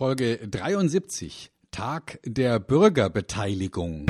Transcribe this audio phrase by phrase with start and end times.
[0.00, 4.06] Folge 73, Tag der Bürgerbeteiligung.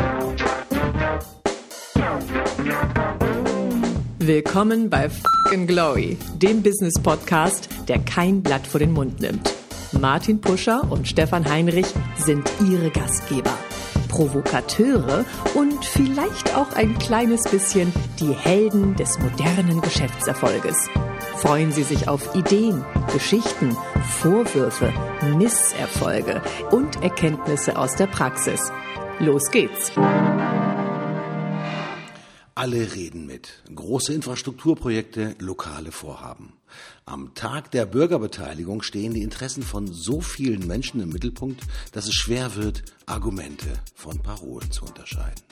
[4.21, 9.53] Willkommen bei Fucking Glory, dem Business Podcast, der kein Blatt vor den Mund nimmt.
[9.91, 13.59] Martin Puscher und Stefan Heinrich sind ihre Gastgeber.
[14.07, 15.25] Provokateure
[15.57, 20.88] und vielleicht auch ein kleines bisschen die Helden des modernen Geschäftserfolges.
[21.38, 24.92] Freuen Sie sich auf Ideen, Geschichten, Vorwürfe,
[25.36, 28.72] Misserfolge und Erkenntnisse aus der Praxis.
[29.18, 29.92] Los geht's!
[32.55, 33.62] Alle reden mit.
[33.74, 36.55] Große Infrastrukturprojekte, lokale Vorhaben.
[37.05, 42.14] Am Tag der Bürgerbeteiligung stehen die Interessen von so vielen Menschen im Mittelpunkt, dass es
[42.14, 45.42] schwer wird, Argumente von Parolen zu unterscheiden.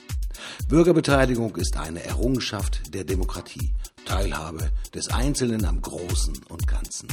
[0.68, 3.72] Bürgerbeteiligung ist eine Errungenschaft der Demokratie,
[4.08, 7.08] Teilhabe des Einzelnen am Großen und Ganzen.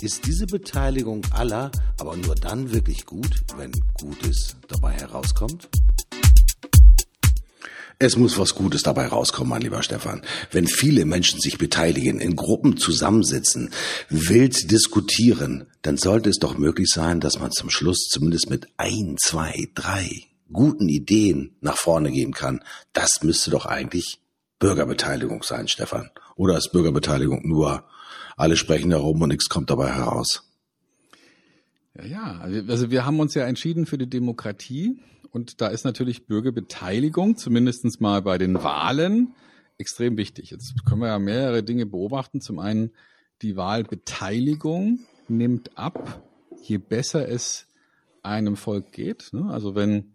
[0.00, 5.68] Ist diese Beteiligung aller aber nur dann wirklich gut, wenn Gutes dabei herauskommt?
[7.98, 10.22] Es muss was Gutes dabei rauskommen, mein lieber Stefan.
[10.52, 13.70] Wenn viele Menschen sich beteiligen, in Gruppen zusammensitzen,
[14.08, 19.16] wild diskutieren, dann sollte es doch möglich sein, dass man zum Schluss zumindest mit ein,
[19.20, 20.08] zwei, drei
[20.52, 22.62] guten Ideen nach vorne gehen kann.
[22.92, 24.21] Das müsste doch eigentlich
[24.62, 26.10] Bürgerbeteiligung sein, Stefan.
[26.36, 27.82] Oder ist Bürgerbeteiligung nur
[28.36, 30.48] alle sprechen darum und nichts kommt dabei heraus?
[31.96, 35.00] Ja, ja, also wir haben uns ja entschieden für die Demokratie
[35.32, 39.34] und da ist natürlich Bürgerbeteiligung, zumindestens mal bei den Wahlen,
[39.78, 40.52] extrem wichtig.
[40.52, 42.40] Jetzt können wir ja mehrere Dinge beobachten.
[42.40, 42.92] Zum einen,
[43.42, 46.22] die Wahlbeteiligung nimmt ab,
[46.62, 47.66] je besser es
[48.22, 49.30] einem Volk geht.
[49.32, 49.50] Ne?
[49.50, 50.12] Also wenn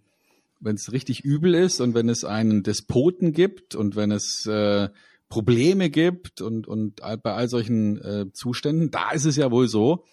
[0.59, 4.89] wenn es richtig übel ist und wenn es einen Despoten gibt und wenn es äh,
[5.29, 10.05] Probleme gibt und, und bei all solchen äh, Zuständen, da ist es ja wohl so,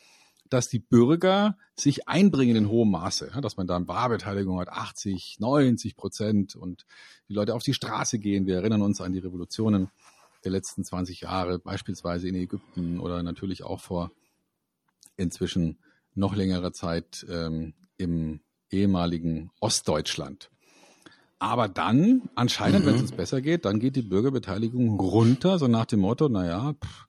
[0.50, 4.68] dass die Bürger sich einbringen in hohem Maße, ja, dass man da eine Wahlbeteiligung hat,
[4.68, 6.86] 80, 90 Prozent und
[7.28, 8.46] die Leute auf die Straße gehen.
[8.46, 9.88] Wir erinnern uns an die Revolutionen
[10.44, 14.12] der letzten 20 Jahre, beispielsweise in Ägypten oder natürlich auch vor
[15.16, 15.78] inzwischen
[16.14, 18.40] noch längerer Zeit ähm, im
[18.74, 20.50] ehemaligen Ostdeutschland.
[21.38, 22.88] Aber dann, anscheinend, mhm.
[22.88, 26.74] wenn es uns besser geht, dann geht die Bürgerbeteiligung runter, so nach dem Motto, naja,
[26.74, 27.06] pff,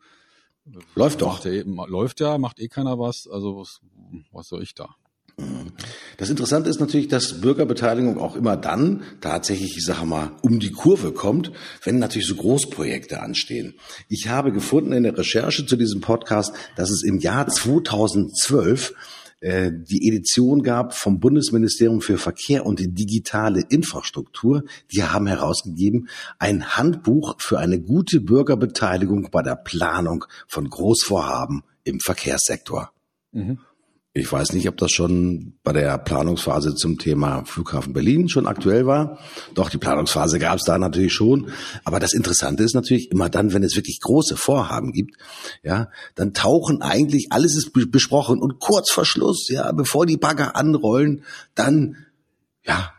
[0.96, 1.46] läuft doch.
[1.46, 3.80] Eh, läuft ja, macht eh keiner was, also was,
[4.31, 4.96] was soll ich da?
[6.18, 10.72] Das Interessante ist natürlich, dass Bürgerbeteiligung auch immer dann tatsächlich, ich sage mal, um die
[10.72, 11.52] Kurve kommt,
[11.84, 13.76] wenn natürlich so Großprojekte anstehen.
[14.08, 18.94] Ich habe gefunden in der Recherche zu diesem Podcast, dass es im Jahr 2012
[19.41, 24.63] äh, die Edition gab vom Bundesministerium für Verkehr und digitale Infrastruktur.
[24.94, 26.09] Die haben herausgegeben
[26.40, 32.91] ein Handbuch für eine gute Bürgerbeteiligung bei der Planung von Großvorhaben im Verkehrssektor.
[33.31, 33.59] Mhm.
[34.18, 38.86] Ich weiß nicht, ob das schon bei der Planungsphase zum Thema Flughafen Berlin schon aktuell
[38.86, 39.20] war.
[39.56, 41.52] Doch, die Planungsphase gab es da natürlich schon.
[41.84, 45.18] Aber das Interessante ist natürlich immer dann, wenn es wirklich große Vorhaben gibt,
[45.64, 50.56] ja, dann tauchen eigentlich, alles ist besprochen und kurz vor Schluss, ja, bevor die Bagger
[50.56, 51.97] anrollen, dann,
[52.64, 52.94] ja,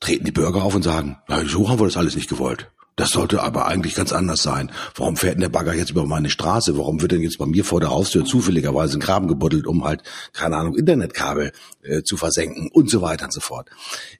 [0.00, 2.70] treten die Bürger auf und sagen, na, so haben wir das alles nicht gewollt.
[2.98, 4.72] Das sollte aber eigentlich ganz anders sein.
[4.96, 6.76] Warum fährt denn der Bagger jetzt über meine Straße?
[6.76, 10.02] Warum wird denn jetzt bei mir vor der Haustür zufälligerweise ein Graben gebuddelt, um halt,
[10.32, 13.70] keine Ahnung, Internetkabel äh, zu versenken und so weiter und so fort?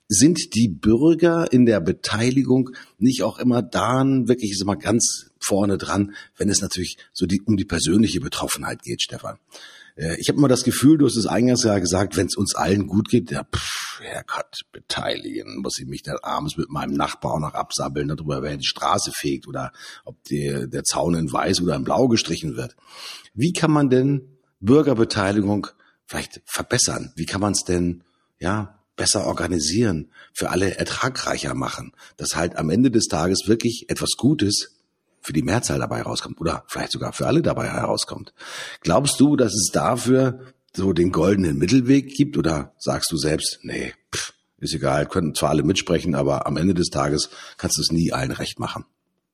[0.07, 5.77] Sind die Bürger in der Beteiligung nicht auch immer dann wirklich ist immer ganz vorne
[5.77, 9.39] dran, wenn es natürlich so die, um die persönliche Betroffenheit geht, Stefan?
[9.99, 12.55] Äh, ich habe immer das Gefühl, du hast es eingangs ja gesagt, wenn es uns
[12.55, 17.35] allen gut geht, ja, pff, Herrgott, beteiligen, muss ich mich dann abends mit meinem Nachbar
[17.35, 19.73] auch noch absabbeln darüber, wer die Straße fegt oder
[20.05, 22.77] ob die, der Zaun in weiß oder in blau gestrichen wird.
[23.35, 25.67] Wie kann man denn Bürgerbeteiligung
[26.07, 27.13] vielleicht verbessern?
[27.17, 28.05] Wie kann man es denn,
[28.39, 34.11] ja, besser organisieren, für alle ertragreicher machen, dass halt am Ende des Tages wirklich etwas
[34.17, 34.78] Gutes
[35.21, 38.33] für die Mehrzahl dabei rauskommt oder vielleicht sogar für alle dabei herauskommt.
[38.81, 40.41] Glaubst du, dass es dafür
[40.75, 45.51] so den goldenen Mittelweg gibt oder sagst du selbst, nee, pff, ist egal, können zwar
[45.51, 48.85] alle mitsprechen, aber am Ende des Tages kannst du es nie allen recht machen.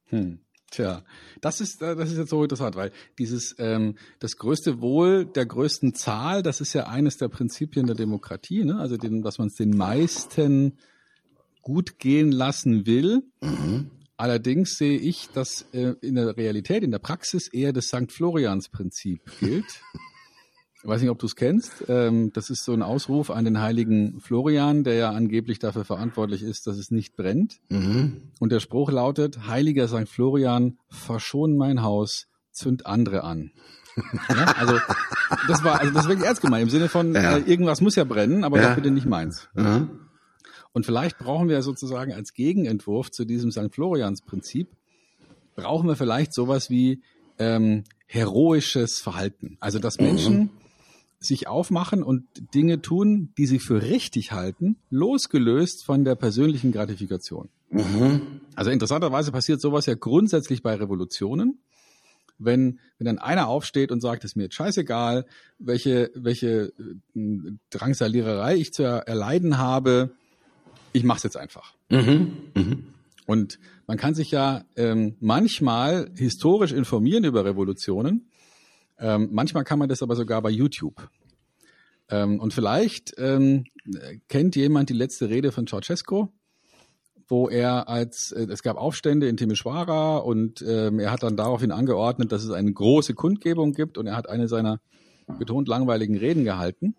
[0.07, 0.41] Hm.
[0.71, 1.05] Tja,
[1.41, 5.47] das ist äh, das ist jetzt so interessant, weil dieses ähm, das größte Wohl der
[5.47, 8.79] größten Zahl, das ist ja eines der Prinzipien der Demokratie, ne?
[8.81, 10.79] Also den, was man es den meisten
[11.63, 13.23] gut gehen lassen will.
[13.41, 13.91] Mhm.
[14.17, 18.13] Allerdings sehe ich, dass äh, in der Realität, in der Praxis eher das St.
[18.13, 19.65] Florians-Prinzip gilt.
[20.83, 21.85] Ich weiß nicht, ob du es kennst.
[21.89, 26.43] Ähm, das ist so ein Ausruf an den heiligen Florian, der ja angeblich dafür verantwortlich
[26.43, 27.55] ist, dass es nicht brennt.
[27.71, 28.31] Mhm.
[28.39, 30.09] Und der Spruch lautet, heiliger St.
[30.09, 33.51] Florian, verschon mein Haus, zünd andere an.
[34.29, 34.79] Ja, also
[35.49, 37.37] das war also das ist wirklich ernst gemeint im Sinne von Ja.
[37.39, 38.69] äh, irgendwas muss ja brennen, aber Ja.
[38.71, 39.49] doch bitte nicht meins.
[39.57, 39.89] Ja.
[40.75, 43.73] Und vielleicht brauchen wir sozusagen als Gegenentwurf zu diesem St.
[43.73, 44.69] Florians-Prinzip,
[45.55, 47.01] brauchen wir vielleicht sowas wie
[47.39, 49.57] ähm, heroisches Verhalten.
[49.61, 50.51] Also dass Menschen
[51.21, 52.25] sich aufmachen und
[52.55, 57.49] Dinge tun, die sie für richtig halten, losgelöst von der persönlichen Gratifikation.
[58.57, 61.61] Also interessanterweise passiert sowas ja grundsätzlich bei Revolutionen.
[62.37, 65.25] Wenn, wenn dann einer aufsteht und sagt, es ist mir jetzt scheißegal,
[65.61, 66.73] welche, welche
[67.15, 70.11] äh, Drangsaliererei ich zu erleiden habe,
[70.95, 71.75] ich mache es jetzt einfach.
[73.27, 78.31] Und man kann sich ja ähm, manchmal historisch informieren über Revolutionen.
[78.99, 81.09] Ähm, manchmal kann man das aber sogar bei YouTube.
[82.09, 83.65] Ähm, und vielleicht ähm,
[84.29, 86.29] kennt jemand die letzte Rede von Ceausescu,
[87.29, 91.73] wo er als äh, es gab Aufstände in Timișoara und ähm, er hat dann daraufhin
[91.73, 94.81] angeordnet, dass es eine große Kundgebung gibt und er hat eine seiner
[95.39, 96.95] betont langweiligen Reden gehalten.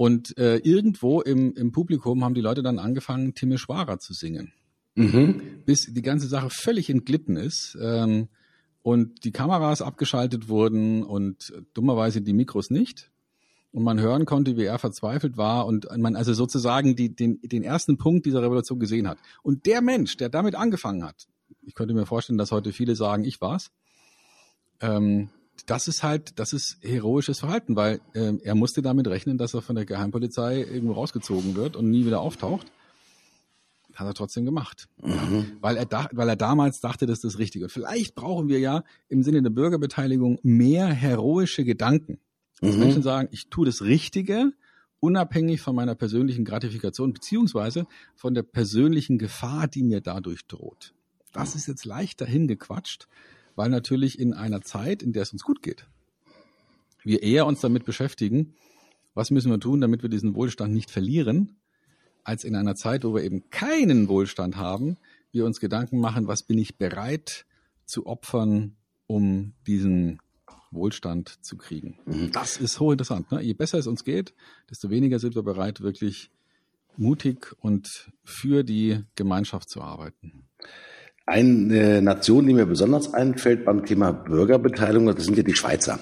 [0.00, 4.52] Und äh, irgendwo im, im Publikum haben die Leute dann angefangen, Timișoara zu singen
[5.66, 8.28] bis die ganze Sache völlig entglitten ist ähm,
[8.82, 13.10] und die Kameras abgeschaltet wurden und dummerweise die Mikros nicht.
[13.72, 17.62] Und man hören konnte, wie er verzweifelt war und man also sozusagen die, den, den
[17.62, 19.18] ersten Punkt dieser Revolution gesehen hat.
[19.42, 21.28] Und der Mensch, der damit angefangen hat,
[21.62, 23.70] ich könnte mir vorstellen, dass heute viele sagen, ich war's,
[24.80, 25.28] ähm,
[25.66, 29.62] das ist halt, das ist heroisches Verhalten, weil ähm, er musste damit rechnen, dass er
[29.62, 32.66] von der Geheimpolizei irgendwo rausgezogen wird und nie wieder auftaucht
[34.00, 34.88] hat er trotzdem gemacht.
[35.60, 37.66] Weil, er da, weil er damals dachte, das ist das Richtige.
[37.66, 42.18] Und vielleicht brauchen wir ja im Sinne der Bürgerbeteiligung mehr heroische Gedanken.
[42.60, 44.52] Dass Menschen sagen, ich tue das Richtige,
[44.98, 50.92] unabhängig von meiner persönlichen Gratifikation, beziehungsweise von der persönlichen Gefahr, die mir dadurch droht.
[51.32, 53.06] Das ist jetzt leicht dahin gequatscht,
[53.60, 55.84] weil natürlich in einer Zeit, in der es uns gut geht,
[57.04, 58.54] wir eher uns damit beschäftigen,
[59.12, 61.58] was müssen wir tun, damit wir diesen Wohlstand nicht verlieren,
[62.24, 64.96] als in einer Zeit, wo wir eben keinen Wohlstand haben,
[65.30, 67.44] wir uns Gedanken machen, was bin ich bereit
[67.84, 68.76] zu opfern,
[69.06, 70.22] um diesen
[70.70, 71.98] Wohlstand zu kriegen.
[72.32, 73.30] Das ist hochinteressant.
[73.30, 73.42] Ne?
[73.42, 74.32] Je besser es uns geht,
[74.70, 76.30] desto weniger sind wir bereit, wirklich
[76.96, 80.48] mutig und für die Gemeinschaft zu arbeiten.
[81.30, 86.00] Eine Nation, die mir besonders einfällt beim Thema Bürgerbeteiligung, das sind ja die Schweizer,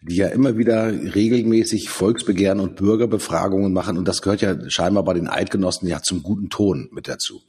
[0.00, 3.98] die ja immer wieder regelmäßig Volksbegehren und Bürgerbefragungen machen.
[3.98, 7.42] Und das gehört ja scheinbar bei den Eidgenossen ja zum guten Ton mit dazu.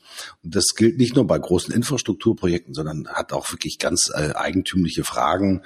[0.43, 5.05] Und das gilt nicht nur bei großen Infrastrukturprojekten, sondern hat auch wirklich ganz äh, eigentümliche
[5.05, 5.61] Fragen,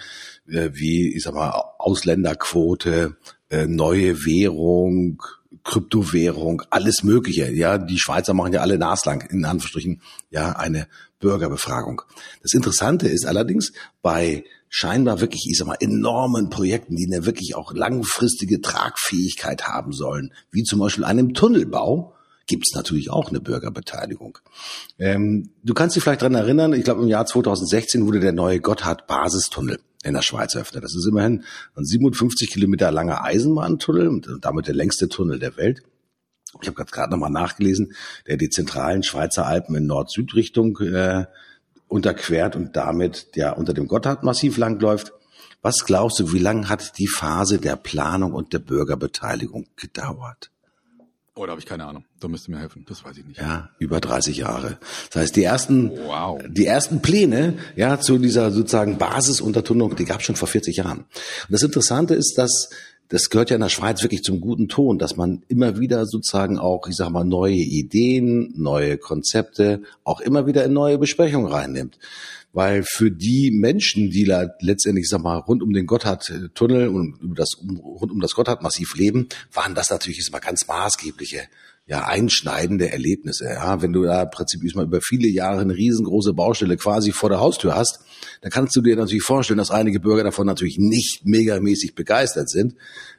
[0.48, 1.50] äh, wie, ich sag mal,
[1.80, 3.18] Ausländerquote,
[3.50, 5.24] äh, neue Währung,
[5.70, 7.52] Kryptowährung, alles Mögliche.
[7.52, 10.02] Ja, die Schweizer machen ja alle naslang, in Anführungsstrichen,
[10.32, 10.88] ja, eine
[11.20, 12.02] Bürgerbefragung.
[12.42, 17.56] Das Interessante ist allerdings bei scheinbar wirklich, ich sag mal, enormen Projekten, die eine wirklich
[17.56, 22.16] auch langfristige Tragfähigkeit haben sollen, wie zum Beispiel einem Tunnelbau,
[22.48, 24.40] gibt es natürlich auch eine Bürgerbeteiligung.
[24.98, 28.60] Ähm, du kannst dich vielleicht dran erinnern, ich glaube im Jahr 2016 wurde der neue
[28.60, 30.84] Gotthard-Basistunnel in der Schweiz eröffnet.
[30.84, 31.44] Das ist immerhin
[31.76, 35.82] ein 57 Kilometer langer Eisenbahntunnel und damit der längste Tunnel der Welt.
[36.62, 37.94] Ich habe gerade nochmal nachgelesen,
[38.28, 41.26] der die zentralen Schweizer Alpen in Nord-Süd-Richtung äh,
[41.88, 45.14] unterquert und damit ja unter dem Gotthardmassiv langläuft.
[45.62, 50.52] Was glaubst du, wie lange hat die Phase der Planung und der Bürgerbeteiligung gedauert?
[51.40, 52.04] Oh, da habe ich keine Ahnung.
[52.20, 52.86] Da müsst ihr mir helfen.
[52.90, 53.40] Das weiß ich nicht.
[53.40, 54.78] Ja, über 30 Jahre.
[55.10, 56.42] Das heißt, die ersten, Wow.
[56.50, 60.98] die ersten Pläne, ja, zu dieser sozusagen Basisuntertunnelung, die gab es schon vor 40 Jahren.
[61.00, 61.08] Und
[61.52, 62.72] das Interessante ist, dass
[63.08, 66.60] das gehört ja in der Schweiz wirklich zum guten Ton, dass man immer wieder sozusagen
[66.60, 71.98] auch, ich sag mal, neue Ideen, neue Konzepte auch immer wieder in neue Besprechungen reinnimmt.
[72.52, 77.36] Weil für die Menschen, die da letztendlich, ich sag mal, rund um den Gotthard-Tunnel und
[77.36, 81.44] das, um, rund um das Gotthard-Massiv leben, waren das natürlich jetzt mal ganz maßgebliche
[81.90, 83.46] ja, einschneidende Erlebnisse.
[83.46, 87.30] Ja, wenn du da im Prinzip mal über viele Jahre eine riesengroße Baustelle quasi vor
[87.30, 88.02] der Haustür hast,
[88.42, 92.76] dann kannst du dir natürlich vorstellen, dass einige Bürger davon natürlich nicht megamäßig begeistert sind.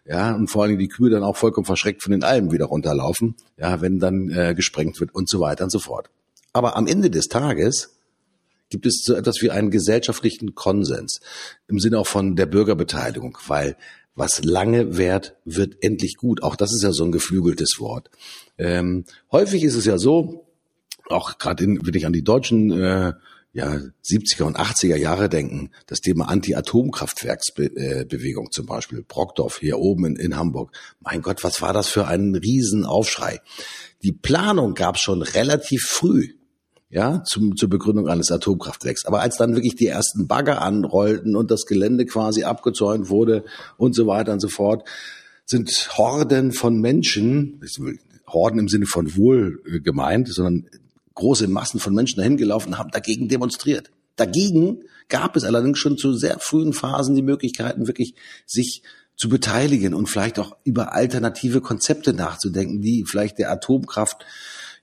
[0.06, 2.66] Ja, und vor allen Dingen die Kühe dann auch vollkommen verschreckt von den Almen wieder
[2.66, 6.08] runterlaufen, ja, wenn dann äh, gesprengt wird und so weiter und so fort.
[6.52, 7.99] Aber am Ende des Tages
[8.70, 11.20] gibt es so etwas wie einen gesellschaftlichen Konsens
[11.68, 13.76] im Sinne auch von der Bürgerbeteiligung, weil
[14.14, 16.42] was lange währt, wird endlich gut.
[16.42, 18.10] Auch das ist ja so ein geflügeltes Wort.
[18.58, 20.46] Ähm, häufig ist es ja so,
[21.08, 23.12] auch gerade wenn ich an die deutschen äh,
[23.52, 30.14] ja, 70er und 80er Jahre denken, das Thema Anti-Atomkraftwerksbewegung zum Beispiel, Brockdorf hier oben in,
[30.16, 30.70] in Hamburg.
[31.00, 33.40] Mein Gott, was war das für ein Riesenaufschrei?
[34.02, 36.34] Die Planung gab es schon relativ früh.
[36.90, 39.06] Ja, zum, zur Begründung eines Atomkraftwerks.
[39.06, 43.44] Aber als dann wirklich die ersten Bagger anrollten und das Gelände quasi abgezäunt wurde
[43.76, 44.86] und so weiter und so fort,
[45.46, 47.60] sind Horden von Menschen,
[48.26, 50.66] Horden im Sinne von wohl äh, gemeint, sondern
[51.14, 53.90] große Massen von Menschen dahin gelaufen, haben dagegen demonstriert.
[54.16, 58.14] Dagegen gab es allerdings schon zu sehr frühen Phasen die Möglichkeiten, wirklich
[58.46, 58.82] sich
[59.16, 64.24] zu beteiligen und vielleicht auch über alternative Konzepte nachzudenken, die vielleicht der Atomkraft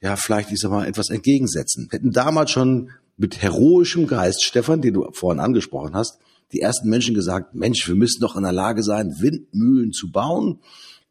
[0.01, 1.88] ja vielleicht ich sag mal etwas entgegensetzen.
[1.92, 6.20] Hätten damals schon mit heroischem Geist, Stefan, den du vorhin angesprochen hast,
[6.54, 10.60] die ersten Menschen gesagt, Mensch, wir müssen doch in der Lage sein, Windmühlen zu bauen,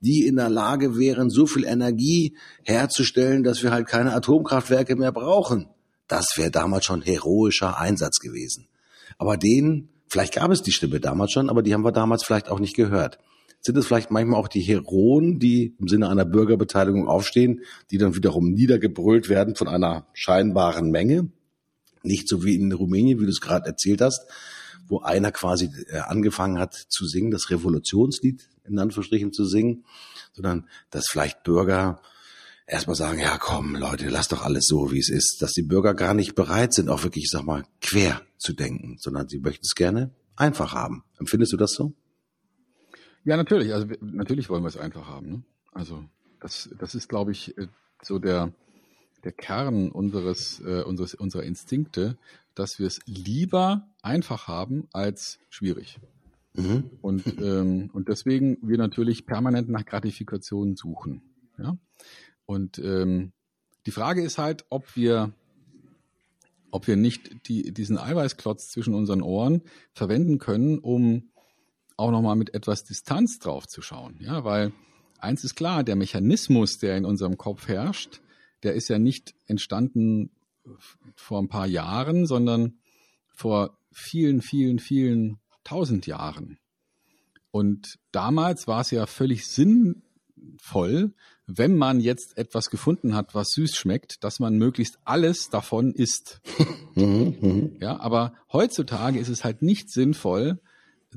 [0.01, 5.13] die in der Lage wären, so viel Energie herzustellen, dass wir halt keine Atomkraftwerke mehr
[5.13, 5.69] brauchen.
[6.07, 8.69] Das wäre damals schon heroischer Einsatz gewesen.
[9.19, 12.49] Aber den, vielleicht gab es die Stimme damals schon, aber die haben wir damals vielleicht
[12.49, 13.19] auch nicht gehört.
[13.61, 18.15] Sind es vielleicht manchmal auch die Heroen, die im Sinne einer Bürgerbeteiligung aufstehen, die dann
[18.15, 21.31] wiederum niedergebrüllt werden von einer scheinbaren Menge?
[22.03, 24.27] Nicht so wie in Rumänien, wie du es gerade erzählt hast,
[24.89, 29.85] wo einer quasi äh, angefangen hat zu singen, das Revolutionslied in Anführungsstrichen zu singen,
[30.33, 32.01] sondern dass vielleicht Bürger
[32.67, 35.95] erstmal sagen, ja komm Leute, lass doch alles so, wie es ist, dass die Bürger
[35.95, 39.65] gar nicht bereit sind, auch wirklich, ich sag mal, quer zu denken, sondern sie möchten
[39.65, 41.05] es gerne einfach haben.
[41.19, 41.95] Empfindest du das so?
[43.27, 43.75] Ja, natürlich.
[43.75, 45.29] Also natürlich wollen wir es einfach haben.
[45.29, 45.43] Ne?
[45.73, 46.05] Also
[46.41, 47.67] das, das ist, glaube ich, äh,
[48.01, 48.53] so der,
[49.25, 52.17] der Kern unseres, äh, unseres, unserer Instinkte,
[52.55, 55.99] dass wir es lieber einfach haben als schwierig.
[56.55, 56.89] Mhm.
[57.03, 61.21] Und, ähm, und deswegen wir natürlich permanent nach Gratifikationen suchen.
[61.59, 61.77] Ja?
[62.47, 63.33] Und ähm,
[63.87, 65.33] die Frage ist halt, ob wir,
[66.71, 69.63] ob wir nicht die, diesen Eiweißklotz zwischen unseren Ohren
[69.95, 71.25] verwenden können, um
[71.97, 74.19] auch nochmal mit etwas Distanz drauf zu schauen.
[74.21, 74.73] Ja, weil
[75.19, 78.21] eins ist klar, der Mechanismus, der in unserem Kopf herrscht,
[78.63, 80.31] der ist ja nicht entstanden
[81.15, 82.79] vor ein paar Jahren, sondern
[83.35, 86.59] vor vielen, vielen, vielen tausend Jahren.
[87.51, 91.15] Und damals war es ja völlig sinnvoll,
[91.47, 96.41] wenn man jetzt etwas gefunden hat, was süß schmeckt, dass man möglichst alles davon isst.
[96.99, 97.77] Mhm, mhm.
[97.79, 100.63] ja, aber heutzutage ist es halt nicht sinnvoll,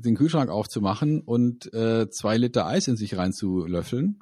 [0.02, 4.20] den Kühlschrank aufzumachen und äh, zwei Liter Eis in sich reinzulöffeln,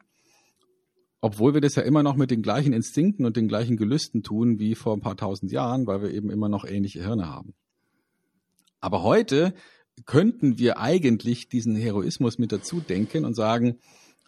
[1.21, 4.59] obwohl wir das ja immer noch mit den gleichen Instinkten und den gleichen Gelüsten tun
[4.59, 7.55] wie vor ein paar tausend Jahren, weil wir eben immer noch ähnliche Hirne haben.
[8.81, 9.55] Aber heute
[10.05, 13.79] könnten wir eigentlich diesen Heroismus mit dazu denken und sagen,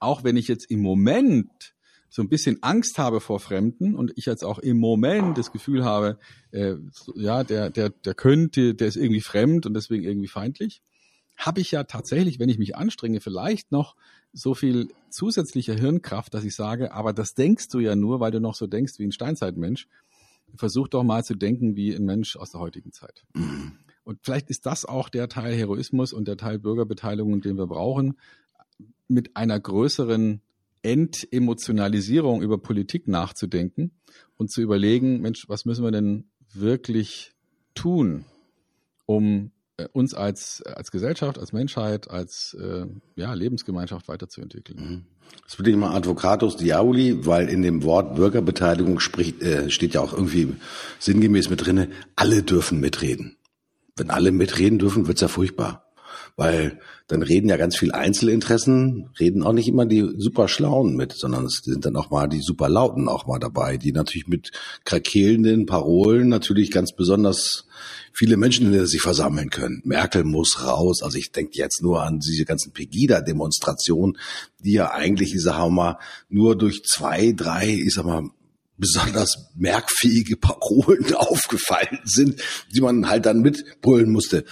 [0.01, 1.75] auch wenn ich jetzt im Moment
[2.09, 5.85] so ein bisschen Angst habe vor Fremden und ich jetzt auch im Moment das Gefühl
[5.85, 6.19] habe,
[6.51, 6.75] äh,
[7.15, 10.83] ja, der, der, der könnte, der ist irgendwie fremd und deswegen irgendwie feindlich,
[11.41, 13.97] habe ich ja tatsächlich, wenn ich mich anstrenge, vielleicht noch
[14.33, 18.41] so viel zusätzliche Hirnkraft, dass ich sage, aber das denkst du ja nur, weil du
[18.41, 19.89] noch so denkst wie ein Steinzeitmensch.
[20.57, 23.25] Versuch doch mal zu denken wie ein Mensch aus der heutigen Zeit.
[23.35, 23.79] Mhm.
[24.05, 28.19] Und vielleicht ist das auch der Teil Heroismus und der Teil Bürgerbeteiligung, den wir brauchen,
[29.09, 30.43] mit einer größeren
[30.83, 33.93] Entemotionalisierung über Politik nachzudenken
[34.37, 37.33] und zu überlegen, Mensch, was müssen wir denn wirklich
[37.75, 38.25] tun,
[39.07, 39.53] um
[39.93, 44.79] uns als, als Gesellschaft, als Menschheit, als äh, ja, Lebensgemeinschaft weiterzuentwickeln.
[44.79, 45.05] Mhm.
[45.45, 50.01] Das würde ich mal Advocatus Diaboli, weil in dem Wort Bürgerbeteiligung spricht, äh, steht ja
[50.01, 50.55] auch irgendwie
[50.99, 53.37] sinngemäß mit drinne, alle dürfen mitreden.
[53.97, 55.90] Wenn alle mitreden dürfen, wird's ja furchtbar.
[56.37, 61.13] Weil dann reden ja ganz viel Einzelinteressen, reden auch nicht immer die super Schlauen mit,
[61.13, 64.53] sondern es sind dann auch mal die super Lauten auch mal dabei, die natürlich mit
[64.85, 67.67] krakelnden Parolen natürlich ganz besonders
[68.13, 69.83] viele Menschen in der sich versammeln können.
[69.85, 71.03] Merkel muss raus.
[71.03, 74.19] Also ich denke jetzt nur an diese ganzen Pegida-Demonstrationen,
[74.61, 78.31] die ja eigentlich, ich sag mal, nur durch zwei, drei, ich sag mal,
[78.81, 82.43] besonders merkfähige Parolen aufgefallen sind,
[82.75, 84.45] die man halt dann mitbrüllen musste.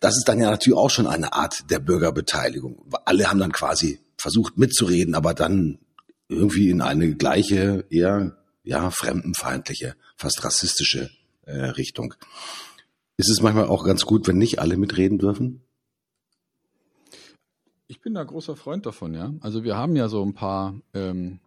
[0.00, 2.84] Das ist dann ja natürlich auch schon eine Art der Bürgerbeteiligung.
[3.04, 5.78] Alle haben dann quasi versucht mitzureden, aber dann
[6.28, 11.10] irgendwie in eine gleiche, eher ja fremdenfeindliche, fast rassistische
[11.42, 12.14] äh, Richtung.
[13.16, 15.60] Ist es manchmal auch ganz gut, wenn nicht alle mitreden dürfen?
[17.86, 19.34] Ich bin da großer Freund davon, ja.
[19.40, 21.40] Also wir haben ja so ein paar ähm,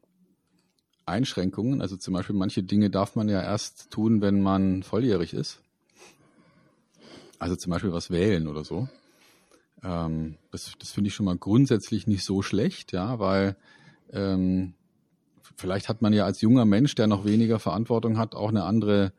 [1.07, 1.81] Einschränkungen.
[1.81, 5.61] Also zum Beispiel manche Dinge darf man ja erst tun, wenn man volljährig ist.
[7.39, 8.89] Also zum Beispiel was wählen oder so.
[9.83, 13.55] Ähm, das das finde ich schon mal grundsätzlich nicht so schlecht, ja, weil
[14.11, 14.73] ähm,
[15.55, 19.13] vielleicht hat man ja als junger Mensch, der noch weniger Verantwortung hat, auch eine andere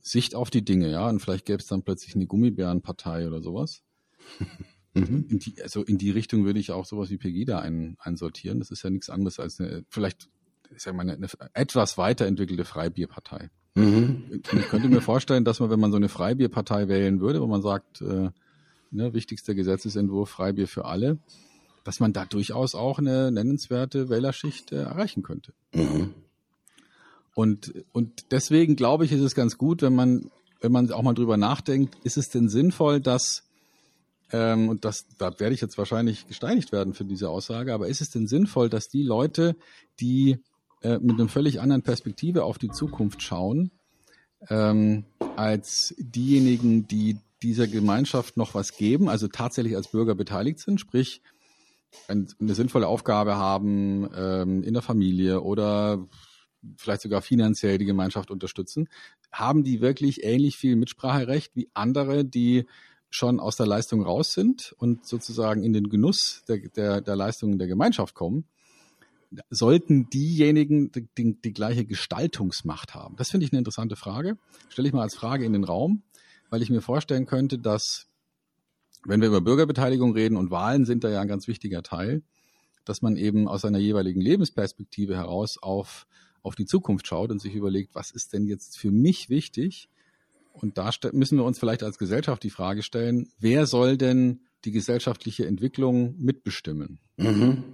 [0.00, 1.08] Sicht auf die Dinge, ja.
[1.08, 3.82] Und vielleicht gäbe es dann plötzlich eine Gummibärenpartei oder sowas.
[4.96, 5.26] Mhm.
[5.28, 8.60] In die, also in die Richtung würde ich auch sowas wie Pegida ein, einsortieren.
[8.60, 10.30] Das ist ja nichts anderes als eine, vielleicht
[10.74, 13.50] ich sag mal, eine, eine etwas weiterentwickelte Freibierpartei.
[13.74, 14.42] Mhm.
[14.52, 17.62] Ich könnte mir vorstellen, dass man, wenn man so eine Freibierpartei wählen würde, wo man
[17.62, 18.30] sagt, äh,
[18.90, 21.18] ne, wichtigster Gesetzesentwurf Freibier für alle,
[21.84, 25.52] dass man da durchaus auch eine nennenswerte Wählerschicht äh, erreichen könnte.
[25.74, 26.14] Mhm.
[27.34, 30.30] Und, und deswegen glaube ich, ist es ganz gut, wenn man,
[30.62, 33.44] wenn man auch mal drüber nachdenkt, ist es denn sinnvoll, dass,
[34.32, 38.00] ähm, und das, da werde ich jetzt wahrscheinlich gesteinigt werden für diese Aussage, aber ist
[38.00, 39.54] es denn sinnvoll, dass die Leute,
[40.00, 40.38] die
[40.82, 43.70] äh, mit einer völlig anderen Perspektive auf die Zukunft schauen,
[44.48, 45.04] ähm,
[45.36, 51.22] als diejenigen, die dieser Gemeinschaft noch was geben, also tatsächlich als Bürger beteiligt sind, sprich
[52.08, 56.06] eine sinnvolle Aufgabe haben ähm, in der Familie oder
[56.76, 58.88] vielleicht sogar finanziell die Gemeinschaft unterstützen,
[59.32, 62.66] haben die wirklich ähnlich viel Mitspracherecht wie andere, die
[63.08, 67.58] schon aus der Leistung raus sind und sozusagen in den Genuss der, der, der Leistungen
[67.58, 68.46] der Gemeinschaft kommen,
[69.50, 73.16] sollten diejenigen die, die, die gleiche Gestaltungsmacht haben?
[73.16, 74.38] Das finde ich eine interessante Frage.
[74.68, 76.02] Stelle ich mal als Frage in den Raum,
[76.50, 78.08] weil ich mir vorstellen könnte, dass
[79.04, 82.22] wenn wir über Bürgerbeteiligung reden und Wahlen sind da ja ein ganz wichtiger Teil,
[82.84, 86.06] dass man eben aus seiner jeweiligen Lebensperspektive heraus auf,
[86.42, 89.88] auf die Zukunft schaut und sich überlegt, was ist denn jetzt für mich wichtig?
[90.52, 94.70] Und da müssen wir uns vielleicht als Gesellschaft die Frage stellen, wer soll denn die
[94.70, 96.98] gesellschaftliche Entwicklung mitbestimmen?
[97.16, 97.64] Mhm.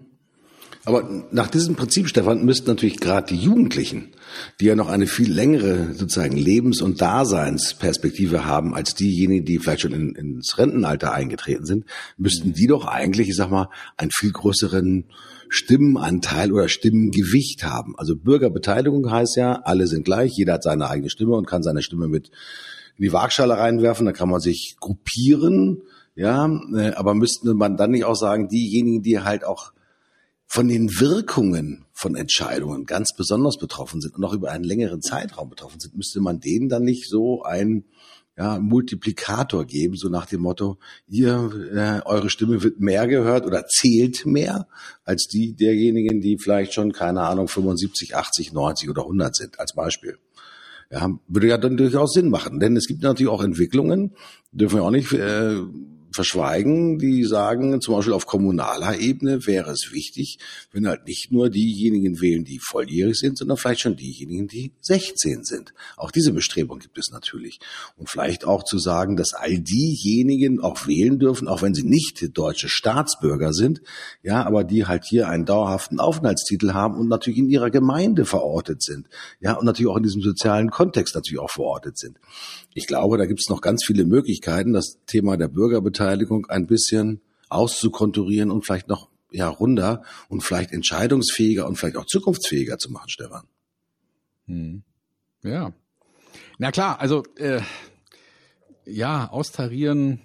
[0.85, 4.13] Aber nach diesem Prinzip, Stefan, müssten natürlich gerade die Jugendlichen,
[4.61, 9.83] die ja noch eine viel längere sozusagen Lebens- und Daseinsperspektive haben als diejenigen, die vielleicht
[9.83, 11.85] schon in, ins Rentenalter eingetreten sind,
[12.17, 15.05] müssten die doch eigentlich, ich sag mal, einen viel größeren
[15.49, 17.95] Stimmenanteil oder Stimmengewicht haben.
[17.99, 21.83] Also Bürgerbeteiligung heißt ja, alle sind gleich, jeder hat seine eigene Stimme und kann seine
[21.83, 22.31] Stimme mit
[22.97, 25.83] in die Waagschale reinwerfen, da kann man sich gruppieren,
[26.15, 29.73] ja, äh, aber müsste man dann nicht auch sagen, diejenigen, die halt auch
[30.53, 35.49] von den Wirkungen von Entscheidungen ganz besonders betroffen sind und auch über einen längeren Zeitraum
[35.49, 37.87] betroffen sind, müsste man denen dann nicht so ein
[38.37, 40.77] ja, Multiplikator geben, so nach dem Motto,
[41.09, 44.69] ihr, äh, eure Stimme wird mehr gehört oder zählt mehr
[45.07, 49.73] als die derjenigen, die vielleicht schon, keine Ahnung, 75, 80, 90 oder 100 sind, als
[49.73, 50.19] Beispiel.
[50.91, 54.17] Ja, würde ja dann durchaus Sinn machen, denn es gibt natürlich auch Entwicklungen,
[54.53, 55.63] dürfen wir auch nicht äh,
[56.13, 60.39] verschweigen, die sagen, zum Beispiel auf kommunaler Ebene wäre es wichtig,
[60.73, 65.45] wenn halt nicht nur diejenigen wählen, die volljährig sind, sondern vielleicht schon diejenigen, die 16
[65.45, 65.73] sind.
[65.97, 67.61] Auch diese Bestrebung gibt es natürlich.
[67.97, 72.37] Und vielleicht auch zu sagen, dass all diejenigen auch wählen dürfen, auch wenn sie nicht
[72.37, 73.81] deutsche Staatsbürger sind,
[74.23, 78.83] ja, aber die halt hier einen dauerhaften Aufenthaltstitel haben und natürlich in ihrer Gemeinde verortet
[78.83, 79.09] sind,
[79.41, 82.19] ja, und natürlich auch in diesem sozialen Kontext natürlich auch verortet sind.
[82.75, 87.21] Ich glaube, da gibt es noch ganz viele Möglichkeiten, das Thema der Bürgerbeteiligung ein bisschen
[87.49, 93.09] auszukonturieren und vielleicht noch ja runder und vielleicht entscheidungsfähiger und vielleicht auch zukunftsfähiger zu machen,
[93.09, 93.47] Stefan.
[94.47, 94.83] Hm.
[95.43, 95.73] Ja.
[96.59, 97.61] Na klar, also äh,
[98.85, 100.21] ja, austarieren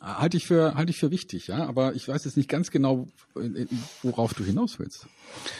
[0.00, 1.66] Halte ich für, halte ich für wichtig, ja.
[1.66, 3.08] Aber ich weiß jetzt nicht ganz genau,
[4.02, 5.06] worauf du hinaus willst.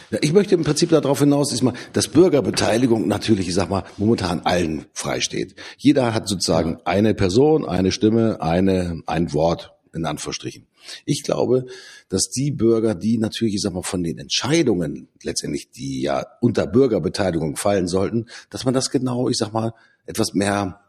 [0.09, 3.83] Ja, ich möchte im Prinzip darauf hinaus, ist mal, dass Bürgerbeteiligung natürlich, ich sag mal,
[3.97, 5.55] momentan allen freisteht.
[5.77, 10.65] Jeder hat sozusagen eine Person, eine Stimme, eine, ein Wort, in Anführungsstrichen.
[11.05, 11.67] Ich glaube,
[12.09, 16.65] dass die Bürger, die natürlich, ich sag mal, von den Entscheidungen letztendlich, die ja unter
[16.65, 19.73] Bürgerbeteiligung fallen sollten, dass man das genau, ich sag mal,
[20.07, 20.81] etwas mehr,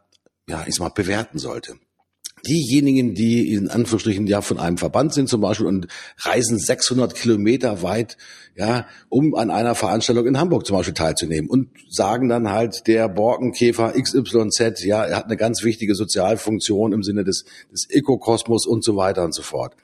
[0.49, 1.75] ja, ich sag mal, bewerten sollte
[2.45, 5.87] diejenigen, die in Anführungsstrichen ja von einem Verband sind zum Beispiel und
[6.19, 8.17] reisen 600 Kilometer weit,
[8.55, 13.07] ja, um an einer Veranstaltung in Hamburg zum Beispiel teilzunehmen und sagen dann halt, der
[13.09, 18.83] Borkenkäfer XYZ, ja, er hat eine ganz wichtige Sozialfunktion im Sinne des, des Ökokosmos und
[18.83, 19.75] so weiter und so fort.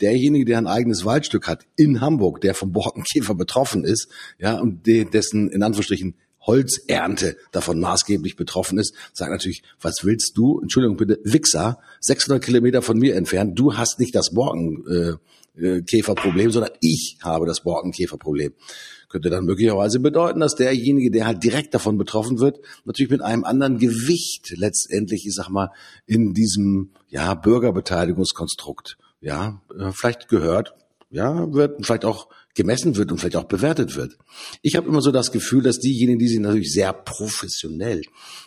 [0.00, 4.86] Derjenige, der ein eigenes Waldstück hat in Hamburg, der vom Borkenkäfer betroffen ist, ja, und
[4.86, 6.14] dessen in Anführungsstrichen
[6.48, 12.82] Holzernte davon maßgeblich betroffen ist, sagt natürlich, was willst du, Entschuldigung bitte, Wichser, 600 Kilometer
[12.82, 18.54] von mir entfernt, du hast nicht das Borkenkäferproblem, sondern ich habe das Borkenkäferproblem.
[19.10, 23.44] Könnte dann möglicherweise bedeuten, dass derjenige, der halt direkt davon betroffen wird, natürlich mit einem
[23.44, 25.70] anderen Gewicht letztendlich, ich sag mal,
[26.06, 30.74] in diesem, ja, Bürgerbeteiligungskonstrukt, ja, äh, vielleicht gehört,
[31.10, 32.28] ja, wird vielleicht auch
[32.58, 34.18] gemessen wird und vielleicht auch bewertet wird.
[34.62, 38.02] Ich habe immer so das Gefühl, dass diejenigen, die sich natürlich sehr professionell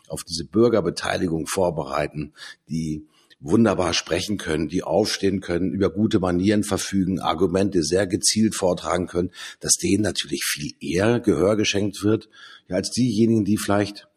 [0.10, 2.34] auf diese Bürgerbeteiligung vorbereiten,
[2.70, 3.08] die
[3.40, 9.32] wunderbar sprechen können, die aufstehen können, über gute Manieren verfügen, Argumente sehr gezielt vortragen können,
[9.62, 12.30] dass denen natürlich viel eher Gehör geschenkt wird,
[12.68, 14.10] ja, als diejenigen, die vielleicht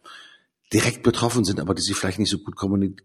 [0.75, 2.57] direkt betroffen sind, aber die sich vielleicht nicht so gut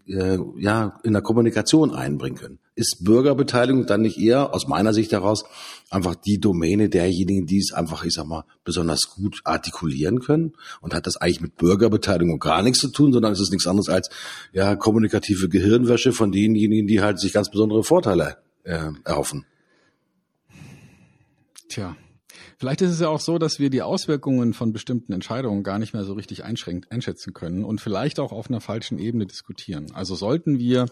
[0.08, 2.58] äh, ja, in der Kommunikation einbringen können.
[2.74, 5.44] Ist Bürgerbeteiligung dann nicht eher, aus meiner Sicht heraus,
[5.88, 10.54] einfach die Domäne derjenigen, die es einfach, ich sag mal, besonders gut artikulieren können?
[10.80, 13.88] Und hat das eigentlich mit Bürgerbeteiligung gar nichts zu tun, sondern ist es nichts anderes
[13.88, 14.10] als
[14.52, 19.46] ja kommunikative Gehirnwäsche von denjenigen, die halt sich ganz besondere Vorteile äh, erhoffen?
[21.68, 21.96] Tja,
[22.60, 25.94] Vielleicht ist es ja auch so, dass wir die Auswirkungen von bestimmten Entscheidungen gar nicht
[25.94, 29.86] mehr so richtig einschätzen können und vielleicht auch auf einer falschen Ebene diskutieren.
[29.94, 30.84] Also sollten wir,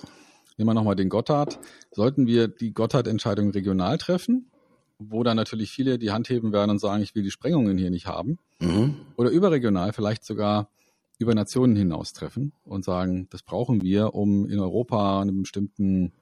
[0.56, 1.58] nehmen wir nochmal den Gotthard,
[1.92, 4.50] sollten wir die Gotthard-Entscheidung regional treffen,
[4.98, 7.90] wo dann natürlich viele die Hand heben werden und sagen, ich will die Sprengungen hier
[7.90, 8.96] nicht haben, mhm.
[9.16, 10.70] oder überregional vielleicht sogar
[11.18, 16.12] über Nationen hinaus treffen und sagen, das brauchen wir, um in Europa einen bestimmten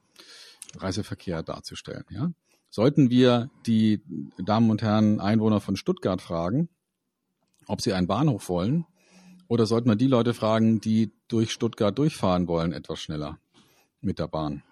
[0.76, 2.04] Reiseverkehr darzustellen.
[2.10, 2.32] Ja?
[2.70, 4.02] Sollten wir die
[4.38, 6.68] Damen und Herren Einwohner von Stuttgart fragen,
[7.66, 8.86] ob sie einen Bahnhof wollen,
[9.48, 13.38] oder sollten wir die Leute fragen, die durch Stuttgart durchfahren wollen, etwas schneller
[14.00, 14.62] mit der Bahn?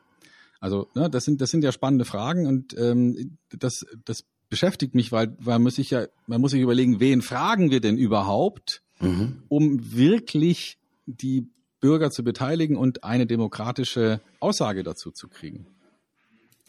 [0.61, 5.13] Also ne, das sind das sind ja spannende Fragen und ähm, das das beschäftigt mich,
[5.13, 9.43] weil weil muss ich ja man muss sich überlegen, wen fragen wir denn überhaupt, mhm.
[9.49, 11.49] um wirklich die
[11.81, 15.67] Bürger zu beteiligen und eine demokratische Aussage dazu zu kriegen.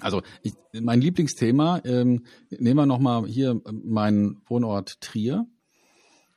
[0.02, 5.48] Also ich, mein Lieblingsthema, ähm, nehmen wir nochmal hier meinen Wohnort Trier.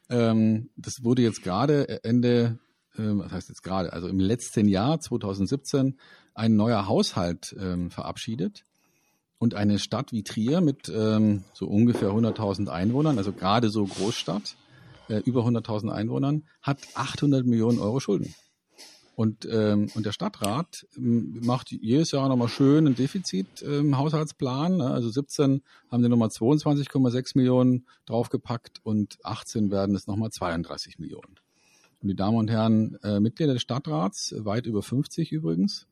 [0.08, 2.58] Ähm, das wurde jetzt gerade Ende,
[2.94, 5.98] äh, was heißt jetzt gerade, also im letzten Jahr 2017
[6.34, 8.64] ein neuer Haushalt ähm, verabschiedet.
[9.40, 14.56] Und eine Stadt wie Trier mit ähm, so ungefähr 100.000 Einwohnern, also gerade so Großstadt,
[15.08, 18.34] äh, über 100.000 Einwohnern, hat 800 Millionen Euro Schulden.
[19.18, 24.72] Und, ähm, und der Stadtrat ähm, macht jedes Jahr nochmal schön einen Defizit-Haushaltsplan.
[24.74, 24.90] Ähm, ne?
[24.92, 31.34] Also 17 haben sie nochmal 22,6 Millionen draufgepackt und 18 werden es nochmal 32 Millionen.
[32.00, 35.88] Und die Damen und Herren äh, Mitglieder des Stadtrats, weit über 50 übrigens,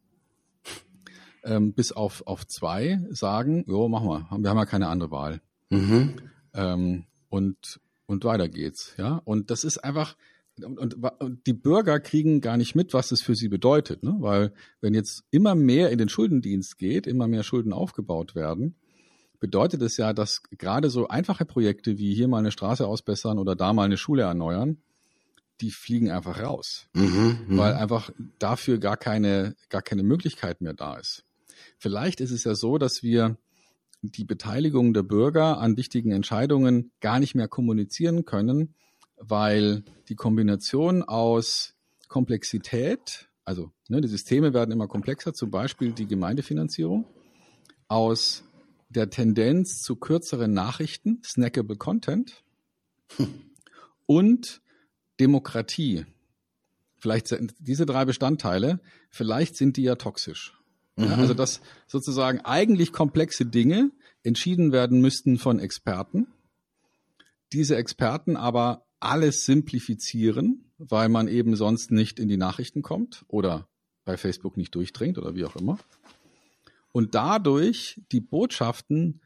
[1.43, 5.41] ähm, bis auf, auf zwei sagen, jo, machen wir, wir haben ja keine andere Wahl.
[5.71, 6.15] Mhm.
[6.55, 8.95] Ähm, und, und weiter geht's.
[8.99, 10.15] Ja, Und das ist einfach,
[10.65, 14.17] und, und, die Bürger kriegen gar nicht mit, was das für sie bedeutet, ne?
[14.21, 18.77] weil wenn jetzt immer mehr in den Schuldendienst geht, immer mehr Schulden aufgebaut werden,
[19.39, 23.55] bedeutet es ja, dass gerade so einfache Projekte wie hier mal eine Straße ausbessern oder
[23.55, 24.79] da mal eine Schule erneuern,
[25.61, 27.59] die fliegen einfach raus, mhm, mhm.
[27.59, 31.25] weil einfach dafür gar keine, gar keine Möglichkeit mehr da ist.
[31.79, 33.37] Vielleicht ist es ja so, dass wir
[34.03, 38.75] die Beteiligung der Bürger an wichtigen Entscheidungen gar nicht mehr kommunizieren können,
[39.17, 41.75] weil die Kombination aus
[42.09, 47.07] Komplexität, also ne, die Systeme werden immer komplexer, zum Beispiel die Gemeindefinanzierung,
[47.89, 48.45] aus
[48.89, 52.45] der Tendenz zu kürzeren Nachrichten, snackable Content
[54.07, 54.61] und
[55.19, 56.07] Demokratie.
[56.99, 60.55] Vielleicht sind diese drei Bestandteile, vielleicht sind die ja toxisch.
[60.97, 61.05] Mhm.
[61.05, 63.91] Ja, also dass sozusagen eigentlich komplexe Dinge
[64.23, 66.29] entschieden werden müssten von Experten,
[67.53, 73.69] diese Experten aber alles simplifizieren, weil man eben sonst nicht in die Nachrichten kommt oder
[74.05, 75.79] bei Facebook nicht durchdringt oder wie auch immer.
[76.93, 79.21] Und dadurch die Botschaften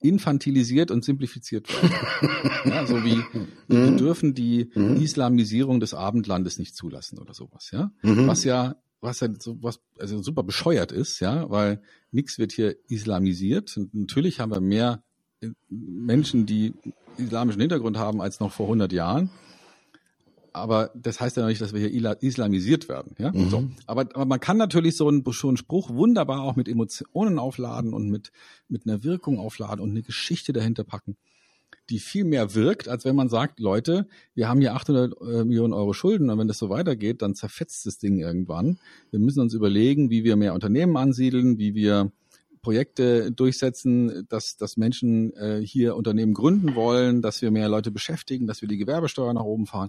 [0.00, 2.30] infantilisiert und simplifiziert werden.
[2.64, 3.20] ja, so wie
[3.66, 3.96] wir mhm.
[3.96, 4.96] dürfen die mhm.
[4.96, 7.90] Islamisierung des Abendlandes nicht zulassen oder sowas, ja.
[8.02, 8.26] Mhm.
[8.28, 12.76] Was ja was ja so was also super bescheuert ist, ja, weil nichts wird hier
[12.88, 13.76] islamisiert.
[13.76, 15.02] Und natürlich haben wir mehr
[15.68, 16.74] Menschen, die
[17.16, 19.30] islamischen Hintergrund haben als noch vor 100 Jahren.
[20.52, 23.14] Aber das heißt ja noch nicht, dass wir hier islamisiert werden.
[23.18, 23.30] Ja?
[23.32, 23.50] Mhm.
[23.50, 23.68] So.
[23.86, 27.92] Aber, aber man kann natürlich so einen, so einen Spruch wunderbar auch mit Emotionen aufladen
[27.92, 28.32] und mit,
[28.68, 31.16] mit einer Wirkung aufladen und eine Geschichte dahinter packen,
[31.90, 35.72] die viel mehr wirkt, als wenn man sagt, Leute, wir haben hier 800 äh, Millionen
[35.72, 38.78] Euro Schulden und wenn das so weitergeht, dann zerfetzt das Ding irgendwann.
[39.10, 42.10] Wir müssen uns überlegen, wie wir mehr Unternehmen ansiedeln, wie wir
[42.68, 48.46] Projekte durchsetzen, dass, dass Menschen äh, hier Unternehmen gründen wollen, dass wir mehr Leute beschäftigen,
[48.46, 49.88] dass wir die Gewerbesteuer nach oben fahren,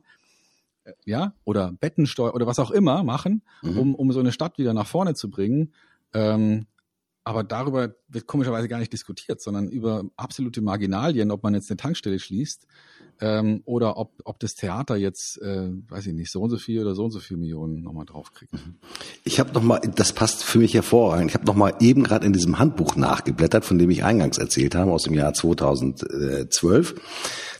[0.85, 3.77] äh, ja, oder Bettensteuer oder was auch immer machen, mhm.
[3.77, 5.73] um, um so eine Stadt wieder nach vorne zu bringen.
[6.13, 6.67] Ähm,
[7.29, 11.77] aber darüber wird komischerweise gar nicht diskutiert, sondern über absolute Marginalien, ob man jetzt eine
[11.77, 12.65] Tankstelle schließt
[13.21, 16.81] ähm, oder ob, ob das Theater jetzt, äh, weiß ich nicht, so und so viel
[16.81, 18.53] oder so und so viel Millionen nochmal draufkriegt.
[18.53, 18.77] Mhm.
[19.23, 22.57] Ich habe nochmal, das passt für mich hervorragend, ich habe nochmal eben gerade in diesem
[22.57, 26.95] Handbuch nachgeblättert, von dem ich eingangs erzählt habe, aus dem Jahr 2012.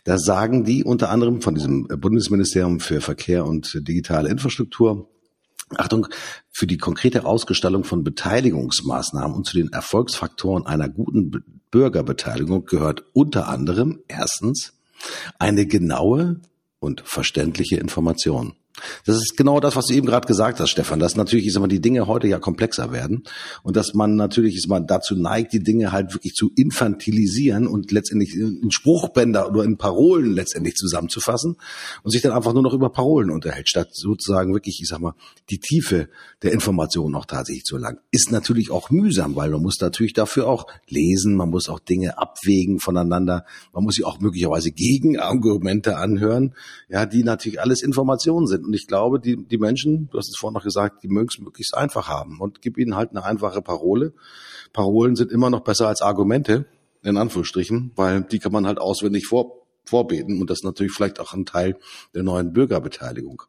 [0.04, 5.08] Da sagen die unter anderem von diesem Bundesministerium für Verkehr und digitale Infrastruktur,
[5.78, 6.08] Achtung,
[6.52, 13.48] für die konkrete Ausgestaltung von Beteiligungsmaßnahmen und zu den Erfolgsfaktoren einer guten Bürgerbeteiligung gehört unter
[13.48, 14.74] anderem erstens
[15.38, 16.42] eine genaue
[16.80, 18.56] und verständliche Information.
[19.06, 21.68] Das ist genau das, was du eben gerade gesagt hast, Stefan, dass natürlich ist immer
[21.68, 23.24] die Dinge heute ja komplexer werden
[23.64, 27.92] und dass man natürlich ist man dazu neigt, die Dinge halt wirklich zu infantilisieren und
[27.92, 31.56] letztendlich in Spruchbänder oder in Parolen letztendlich zusammenzufassen
[32.04, 35.14] und sich dann einfach nur noch über Parolen unterhält, statt sozusagen wirklich, ich sag mal,
[35.50, 36.10] die Tiefe
[36.42, 38.00] der Information auch tatsächlich zu erlangen.
[38.12, 42.18] Ist natürlich auch mühsam, weil man muss natürlich dafür auch lesen, man muss auch Dinge
[42.18, 46.56] abwägen voneinander, man muss sich auch möglicherweise Gegenargumente anhören,
[46.88, 48.69] ja, die natürlich alles Informationen sind.
[48.70, 51.40] Und ich glaube, die, die Menschen, du hast es vorhin noch gesagt, die mögen es
[51.40, 54.14] möglichst einfach haben und gib ihnen halt eine einfache Parole.
[54.74, 56.68] Parolen sind immer noch besser als Argumente,
[57.02, 61.20] in Anführungsstrichen, weil die kann man halt auswendig vor, vorbeten und das ist natürlich vielleicht
[61.20, 61.80] auch ein Teil
[62.14, 63.42] der neuen Bürgerbeteiligung.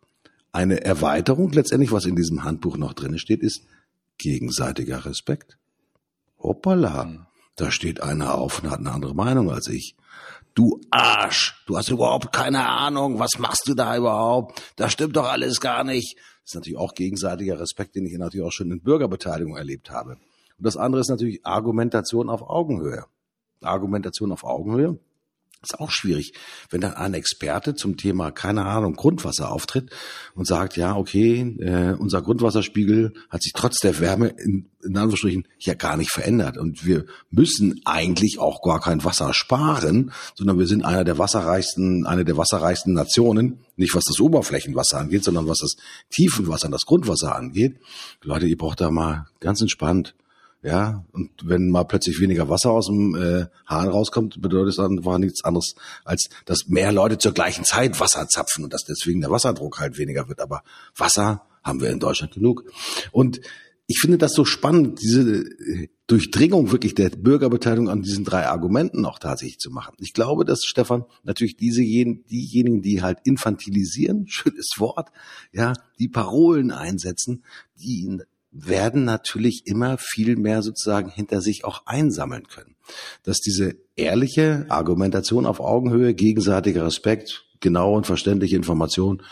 [0.52, 3.64] Eine Erweiterung letztendlich, was in diesem Handbuch noch drin steht, ist
[4.16, 5.58] gegenseitiger Respekt.
[6.38, 7.26] Hoppala, mhm.
[7.56, 9.96] da steht einer auf und hat eine andere Meinung als ich.
[10.60, 14.62] Du Arsch, du hast überhaupt keine Ahnung, was machst du da überhaupt?
[14.76, 16.18] Das stimmt doch alles gar nicht.
[16.18, 20.18] Das ist natürlich auch gegenseitiger Respekt, den ich natürlich auch schon in Bürgerbeteiligung erlebt habe.
[20.58, 23.06] Und das andere ist natürlich Argumentation auf Augenhöhe.
[23.62, 24.98] Argumentation auf Augenhöhe
[25.62, 26.32] ist auch schwierig,
[26.70, 29.90] wenn dann ein Experte zum Thema, keine Ahnung, Grundwasser auftritt
[30.34, 35.46] und sagt, ja, okay, äh, unser Grundwasserspiegel hat sich trotz der Wärme in, in Anführungsstrichen
[35.58, 36.56] ja gar nicht verändert.
[36.56, 42.06] Und wir müssen eigentlich auch gar kein Wasser sparen, sondern wir sind einer der wasserreichsten,
[42.06, 45.76] eine der wasserreichsten Nationen, nicht was das Oberflächenwasser angeht, sondern was das
[46.10, 47.76] Tiefenwasser, das Grundwasser angeht.
[48.22, 50.14] Leute, ihr braucht da mal ganz entspannt
[50.62, 55.18] ja, und wenn mal plötzlich weniger Wasser aus dem äh, Hahn rauskommt, bedeutet das einfach
[55.18, 59.30] nichts anderes, als dass mehr Leute zur gleichen Zeit Wasser zapfen und dass deswegen der
[59.30, 60.40] Wasserdruck halt weniger wird.
[60.40, 60.62] Aber
[60.96, 62.64] Wasser haben wir in Deutschland genug.
[63.10, 63.40] Und
[63.86, 69.04] ich finde das so spannend, diese äh, Durchdringung wirklich der Bürgerbeteiligung an diesen drei Argumenten
[69.04, 69.94] auch tatsächlich zu machen.
[69.98, 75.08] Ich glaube, dass Stefan natürlich diese, diejenigen, die halt infantilisieren, schönes Wort,
[75.52, 77.44] ja, die Parolen einsetzen,
[77.80, 78.20] die
[78.52, 82.74] werden natürlich immer viel mehr sozusagen hinter sich auch einsammeln können.
[83.22, 89.22] Dass diese ehrliche Argumentation auf Augenhöhe, gegenseitiger Respekt, genaue und verständliche Information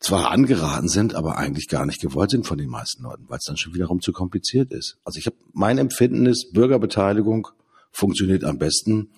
[0.00, 3.44] zwar angeraten sind, aber eigentlich gar nicht gewollt sind von den meisten Leuten, weil es
[3.44, 4.98] dann schon wiederum zu kompliziert ist.
[5.04, 7.48] Also ich habe mein Empfinden ist, Bürgerbeteiligung
[7.92, 9.10] funktioniert am besten,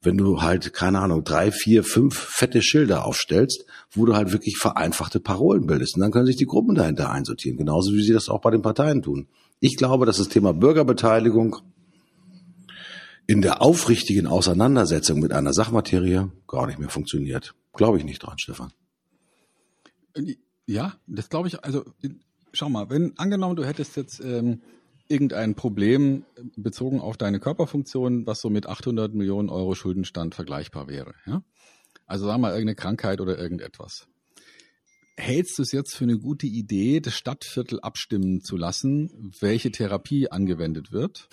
[0.00, 4.56] wenn du halt, keine Ahnung, drei, vier, fünf fette Schilder aufstellst, wo du halt wirklich
[4.56, 5.96] vereinfachte Parolen bildest.
[5.96, 8.62] Und dann können sich die Gruppen dahinter einsortieren, genauso wie sie das auch bei den
[8.62, 9.28] Parteien tun.
[9.60, 11.56] Ich glaube, dass das Thema Bürgerbeteiligung
[13.26, 17.54] in der aufrichtigen Auseinandersetzung mit einer Sachmaterie gar nicht mehr funktioniert.
[17.74, 18.72] Glaube ich nicht dran, Stefan.
[20.66, 21.84] Ja, das glaube ich, also
[22.52, 24.62] schau mal, wenn angenommen, du hättest jetzt ähm,
[25.08, 26.24] irgendein Problem
[26.56, 31.14] bezogen auf deine Körperfunktion, was so mit 800 Millionen Euro Schuldenstand vergleichbar wäre.
[31.26, 31.42] Ja?
[32.06, 34.06] Also sagen wir mal irgendeine Krankheit oder irgendetwas.
[35.16, 40.30] Hältst du es jetzt für eine gute Idee, das Stadtviertel abstimmen zu lassen, welche Therapie
[40.30, 41.28] angewendet wird?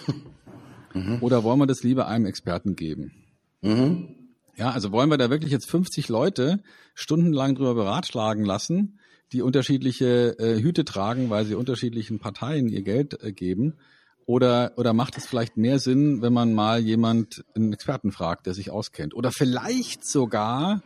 [0.94, 1.20] Mhm.
[1.22, 3.12] Oder wollen wir das lieber einem Experten geben?
[3.62, 4.16] Mhm.
[4.56, 9.00] Ja, also wollen wir da wirklich jetzt 50 Leute stundenlang drüber beratschlagen lassen,
[9.36, 13.74] die unterschiedliche äh, Hüte tragen, weil sie unterschiedlichen Parteien ihr Geld äh, geben?
[14.26, 18.54] Oder, oder macht es vielleicht mehr Sinn, wenn man mal jemand, einen Experten fragt, der
[18.54, 19.14] sich auskennt?
[19.14, 20.82] Oder vielleicht sogar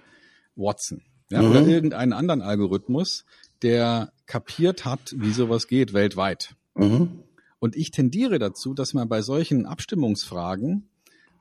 [0.55, 1.51] Watson ja, mhm.
[1.51, 3.23] oder irgendeinen anderen Algorithmus,
[3.61, 6.55] der kapiert hat, wie sowas geht weltweit.
[6.73, 7.23] Mhm.
[7.59, 10.89] Und ich tendiere dazu, dass man bei solchen Abstimmungsfragen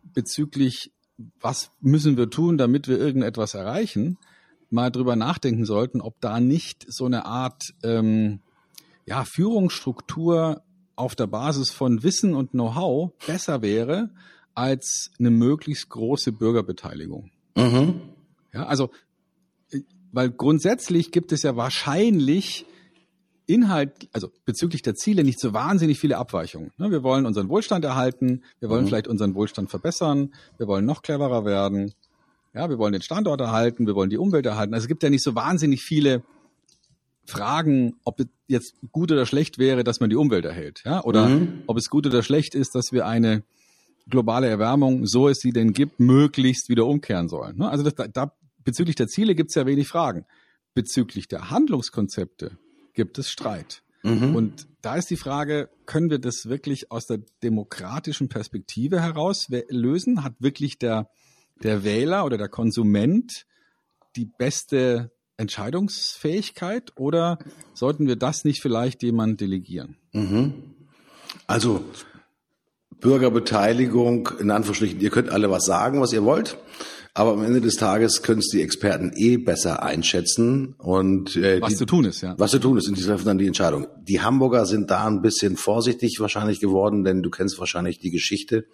[0.02, 0.92] bezüglich,
[1.40, 4.18] was müssen wir tun, damit wir irgendetwas erreichen,
[4.70, 8.40] mal drüber nachdenken sollten, ob da nicht so eine Art ähm,
[9.06, 10.62] ja, Führungsstruktur
[10.96, 14.10] auf der Basis von Wissen und Know-how besser wäre
[14.54, 17.30] als eine möglichst große Bürgerbeteiligung.
[17.56, 18.00] Mhm.
[18.52, 18.90] Ja, also,
[20.12, 22.66] weil grundsätzlich gibt es ja wahrscheinlich
[23.46, 26.72] Inhalt, also bezüglich der Ziele nicht so wahnsinnig viele Abweichungen.
[26.76, 28.88] Ne, wir wollen unseren Wohlstand erhalten, wir wollen mhm.
[28.88, 31.94] vielleicht unseren Wohlstand verbessern, wir wollen noch cleverer werden.
[32.54, 34.74] Ja, wir wollen den Standort erhalten, wir wollen die Umwelt erhalten.
[34.74, 36.22] Also es gibt ja nicht so wahnsinnig viele
[37.24, 41.28] Fragen, ob es jetzt gut oder schlecht wäre, dass man die Umwelt erhält, ja, oder
[41.28, 41.62] mhm.
[41.66, 43.44] ob es gut oder schlecht ist, dass wir eine
[44.08, 47.58] globale Erwärmung, so es sie denn gibt, möglichst wieder umkehren sollen.
[47.58, 47.68] Ne?
[47.68, 48.32] Also das, da,
[48.64, 50.24] bezüglich der Ziele gibt es ja wenig Fragen.
[50.74, 52.58] Bezüglich der Handlungskonzepte
[52.94, 53.82] gibt es Streit.
[54.02, 54.34] Mhm.
[54.34, 60.24] Und da ist die Frage, können wir das wirklich aus der demokratischen Perspektive heraus lösen?
[60.24, 61.10] Hat wirklich der
[61.62, 63.46] der Wähler oder der Konsument
[64.16, 67.38] die beste Entscheidungsfähigkeit oder
[67.74, 69.96] sollten wir das nicht vielleicht jemand delegieren?
[70.12, 70.54] Mhm.
[71.46, 71.84] Also
[73.00, 76.58] Bürgerbeteiligung, in Anführungsstrichen, ihr könnt alle was sagen, was ihr wollt.
[77.14, 81.70] Aber am Ende des Tages können es die Experten eh besser einschätzen und äh, was
[81.70, 82.34] die, zu tun ist, ja.
[82.38, 83.88] Was zu tun ist, und die treffen dann die Entscheidung.
[84.02, 88.66] Die Hamburger sind da ein bisschen vorsichtig wahrscheinlich geworden, denn du kennst wahrscheinlich die Geschichte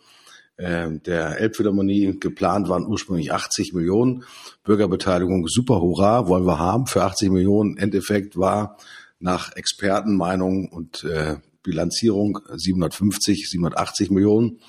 [0.57, 2.19] der Elbphilharmonie.
[2.21, 4.25] Geplant waren ursprünglich 80 Millionen.
[4.63, 7.77] Bürgerbeteiligung super hurra, wollen wir haben für 80 Millionen.
[7.77, 8.77] Endeffekt war
[9.19, 14.61] nach Expertenmeinung und äh, Bilanzierung 750, 780 Millionen.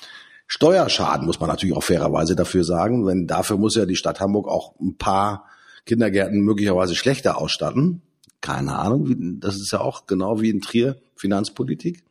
[0.47, 4.47] Steuerschaden muss man natürlich auch fairerweise dafür sagen, wenn dafür muss ja die Stadt Hamburg
[4.47, 5.45] auch ein paar
[5.85, 8.01] Kindergärten möglicherweise schlechter ausstatten.
[8.41, 12.03] Keine Ahnung, das ist ja auch genau wie in Trier Finanzpolitik.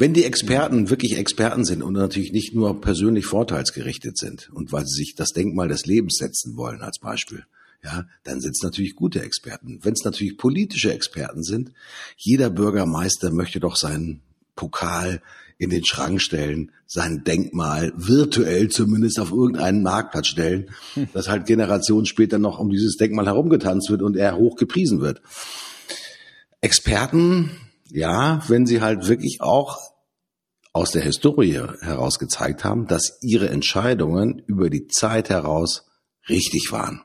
[0.00, 4.86] Wenn die Experten wirklich Experten sind und natürlich nicht nur persönlich vorteilsgerichtet sind und weil
[4.86, 7.44] sie sich das Denkmal des Lebens setzen wollen als Beispiel,
[7.82, 9.80] ja, dann sind es natürlich gute Experten.
[9.82, 11.72] Wenn es natürlich politische Experten sind,
[12.16, 14.20] jeder Bürgermeister möchte doch seinen
[14.54, 15.20] Pokal
[15.58, 21.08] in den Schrank stellen, sein Denkmal virtuell zumindest auf irgendeinen Marktplatz stellen, hm.
[21.12, 25.20] dass halt Generationen später noch um dieses Denkmal herumgetanzt wird und er hoch gepriesen wird.
[26.60, 27.50] Experten,
[27.90, 29.78] ja, wenn sie halt wirklich auch
[30.72, 35.86] aus der Historie heraus gezeigt haben, dass ihre Entscheidungen über die Zeit heraus
[36.28, 37.02] richtig waren.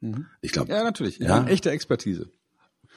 [0.00, 0.26] Mhm.
[0.40, 0.72] Ich glaube.
[0.72, 1.18] Ja, natürlich.
[1.18, 1.46] Ja?
[1.46, 2.30] Echte Expertise.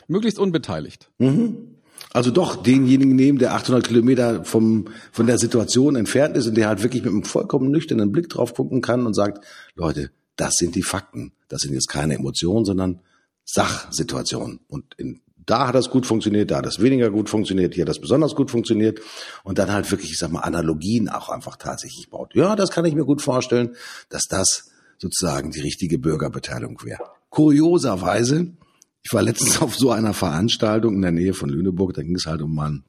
[0.07, 1.09] Möglichst unbeteiligt.
[1.17, 1.75] Mhm.
[2.11, 6.67] Also doch denjenigen nehmen, der 800 Kilometer vom, von der Situation entfernt ist und der
[6.67, 9.43] halt wirklich mit einem vollkommen nüchternen Blick drauf gucken kann und sagt,
[9.75, 11.33] Leute, das sind die Fakten.
[11.47, 13.01] Das sind jetzt keine Emotionen, sondern
[13.45, 14.59] Sachsituationen.
[14.67, 17.89] Und in, da hat das gut funktioniert, da hat das weniger gut funktioniert, hier hat
[17.89, 18.99] das besonders gut funktioniert.
[19.43, 22.35] Und dann halt wirklich, ich sag mal, Analogien auch einfach tatsächlich baut.
[22.35, 23.75] Ja, das kann ich mir gut vorstellen,
[24.09, 27.03] dass das sozusagen die richtige Bürgerbeteiligung wäre.
[27.29, 28.53] Kurioserweise,
[29.01, 32.25] ich war letztens auf so einer Veranstaltung in der Nähe von Lüneburg, da ging es
[32.25, 32.83] halt um, ein,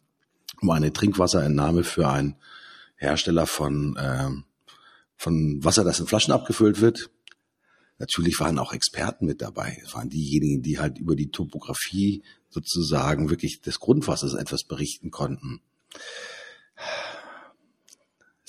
[0.60, 2.36] um eine Trinkwasserentnahme für einen
[2.96, 4.30] Hersteller von, äh,
[5.16, 7.10] von Wasser, das in Flaschen abgefüllt wird.
[7.98, 9.80] Natürlich waren auch Experten mit dabei.
[9.84, 15.60] Es waren diejenigen, die halt über die Topografie sozusagen wirklich des Grundwassers etwas berichten konnten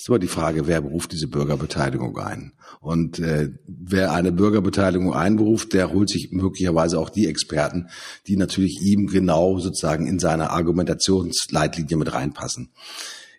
[0.06, 2.52] ist immer die Frage, wer beruft diese Bürgerbeteiligung ein?
[2.80, 7.88] Und äh, wer eine Bürgerbeteiligung einberuft, der holt sich möglicherweise auch die Experten,
[8.28, 12.70] die natürlich ihm genau sozusagen in seine Argumentationsleitlinie mit reinpassen.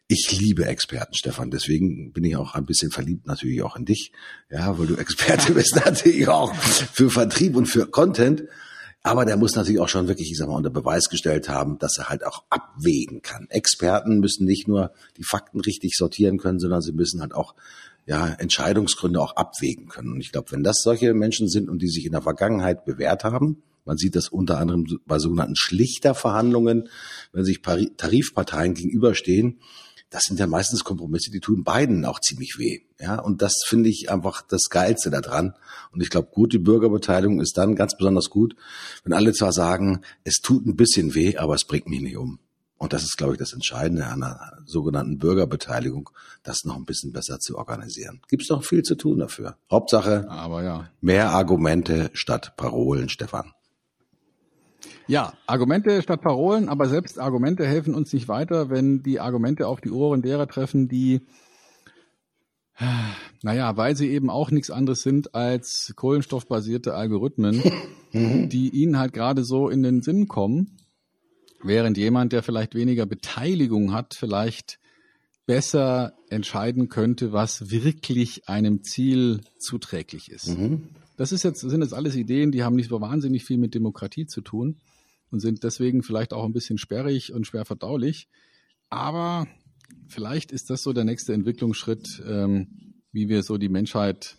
[0.09, 1.51] Ich liebe Experten, Stefan.
[1.51, 4.13] Deswegen bin ich auch ein bisschen verliebt natürlich auch in dich.
[4.49, 8.43] Ja, weil du Experte bist natürlich auch für Vertrieb und für Content.
[9.03, 11.97] Aber der muss natürlich auch schon wirklich, ich sag mal, unter Beweis gestellt haben, dass
[11.97, 13.47] er halt auch abwägen kann.
[13.49, 17.53] Experten müssen nicht nur die Fakten richtig sortieren können, sondern sie müssen halt auch
[18.05, 20.13] ja, Entscheidungsgründe auch abwägen können.
[20.13, 23.25] Und ich glaube, wenn das solche Menschen sind und die sich in der Vergangenheit bewährt
[23.25, 26.89] haben, man sieht das unter anderem bei sogenannten Schlichterverhandlungen,
[27.31, 29.59] wenn sich Tarifparteien gegenüberstehen,
[30.09, 32.79] das sind ja meistens Kompromisse, die tun beiden auch ziemlich weh.
[32.99, 35.53] Ja, und das finde ich einfach das Geilste daran.
[35.91, 38.55] Und ich glaube, gute Bürgerbeteiligung ist dann ganz besonders gut,
[39.03, 42.39] wenn alle zwar sagen, es tut ein bisschen weh, aber es bringt mich nicht um.
[42.77, 46.11] Und das ist, glaube ich, das Entscheidende an einer sogenannten Bürgerbeteiligung,
[46.43, 48.21] das noch ein bisschen besser zu organisieren.
[48.29, 49.57] Gibt es noch viel zu tun dafür.
[49.71, 50.89] Hauptsache, aber ja.
[51.01, 53.51] mehr Argumente statt Parolen, Stefan.
[55.07, 59.79] Ja, Argumente statt Parolen, aber selbst Argumente helfen uns nicht weiter, wenn die Argumente auf
[59.79, 61.21] die Ohren derer treffen, die,
[63.41, 67.61] naja, weil sie eben auch nichts anderes sind als kohlenstoffbasierte Algorithmen,
[68.13, 70.77] die ihnen halt gerade so in den Sinn kommen,
[71.63, 74.79] während jemand, der vielleicht weniger Beteiligung hat, vielleicht
[75.45, 80.57] besser entscheiden könnte, was wirklich einem Ziel zuträglich ist.
[80.57, 80.89] Mhm.
[81.17, 84.27] Das ist jetzt, sind jetzt alles Ideen, die haben nicht so wahnsinnig viel mit Demokratie
[84.27, 84.77] zu tun
[85.29, 88.29] und sind deswegen vielleicht auch ein bisschen sperrig und schwer verdaulich.
[88.89, 89.47] Aber
[90.07, 94.37] vielleicht ist das so der nächste Entwicklungsschritt, ähm, wie wir so die Menschheit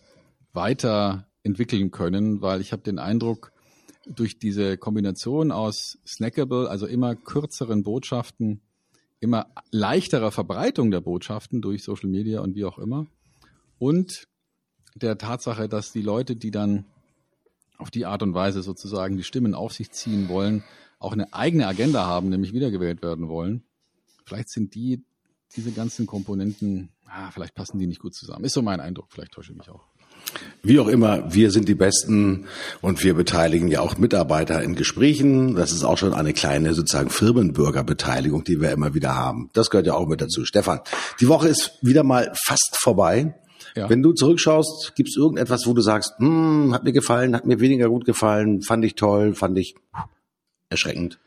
[0.53, 3.51] weiter entwickeln können, weil ich habe den Eindruck,
[4.07, 8.61] durch diese Kombination aus snackable, also immer kürzeren Botschaften,
[9.19, 13.05] immer leichterer Verbreitung der Botschaften durch Social Media und wie auch immer
[13.77, 14.27] und
[14.95, 16.85] der Tatsache, dass die Leute, die dann
[17.77, 20.63] auf die Art und Weise sozusagen die Stimmen auf sich ziehen wollen,
[20.99, 23.63] auch eine eigene Agenda haben, nämlich wiedergewählt werden wollen.
[24.25, 25.01] Vielleicht sind die,
[25.55, 28.43] diese ganzen Komponenten, ah, vielleicht passen die nicht gut zusammen.
[28.43, 29.85] Ist so mein Eindruck, vielleicht täusche ich mich auch.
[30.61, 32.45] Wie auch immer, wir sind die Besten
[32.81, 35.55] und wir beteiligen ja auch Mitarbeiter in Gesprächen.
[35.55, 39.49] Das ist auch schon eine kleine sozusagen Firmenbürgerbeteiligung, die wir immer wieder haben.
[39.53, 40.45] Das gehört ja auch mit dazu.
[40.45, 40.81] Stefan,
[41.21, 43.33] die Woche ist wieder mal fast vorbei.
[43.75, 43.89] Ja.
[43.89, 47.59] Wenn du zurückschaust, gibt es irgendetwas, wo du sagst, hm, hat mir gefallen, hat mir
[47.59, 49.75] weniger gut gefallen, fand ich toll, fand ich
[50.69, 51.19] erschreckend?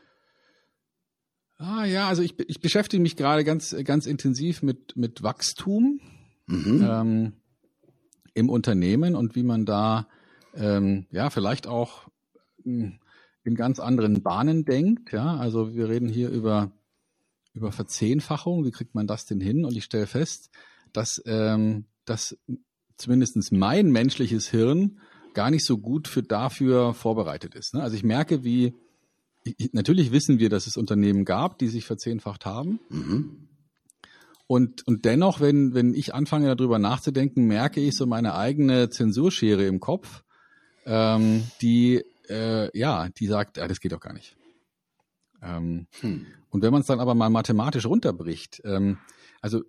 [1.57, 6.01] Ah ja, also ich, ich beschäftige mich gerade ganz, ganz intensiv mit, mit Wachstum.
[6.47, 6.87] Mhm.
[6.89, 7.33] Ähm,
[8.33, 10.07] im Unternehmen und wie man da
[10.55, 12.07] ähm, ja vielleicht auch
[12.63, 12.99] hm,
[13.43, 15.11] in ganz anderen Bahnen denkt.
[15.11, 16.71] Ja, also wir reden hier über
[17.53, 18.65] über Verzehnfachung.
[18.65, 19.65] Wie kriegt man das denn hin?
[19.65, 20.49] Und ich stelle fest,
[20.91, 22.37] dass ähm, dass
[22.97, 24.99] zumindestens mein menschliches Hirn
[25.33, 27.73] gar nicht so gut für dafür vorbereitet ist.
[27.73, 27.81] Ne?
[27.81, 28.73] Also ich merke, wie
[29.43, 32.79] ich, natürlich wissen wir, dass es Unternehmen gab, die sich verzehnfacht haben.
[32.89, 33.47] Mhm.
[34.47, 39.65] Und, und dennoch, wenn, wenn ich anfange darüber nachzudenken, merke ich so meine eigene Zensurschere
[39.65, 40.23] im Kopf,
[40.85, 44.35] ähm, die äh, ja, die sagt, ja, das geht doch gar nicht.
[45.41, 46.25] Ähm, hm.
[46.49, 48.97] Und wenn man es dann aber mal mathematisch runterbricht, ähm,
[49.41, 49.63] also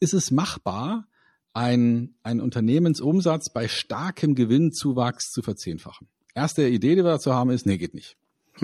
[0.00, 1.06] ist es machbar,
[1.54, 6.08] ein, ein Unternehmensumsatz bei starkem Gewinnzuwachs zu verzehnfachen?
[6.34, 8.16] Erste Idee, die wir dazu haben, ist, nee, geht nicht.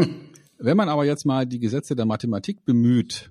[0.58, 3.30] Wenn man aber jetzt mal die Gesetze der Mathematik bemüht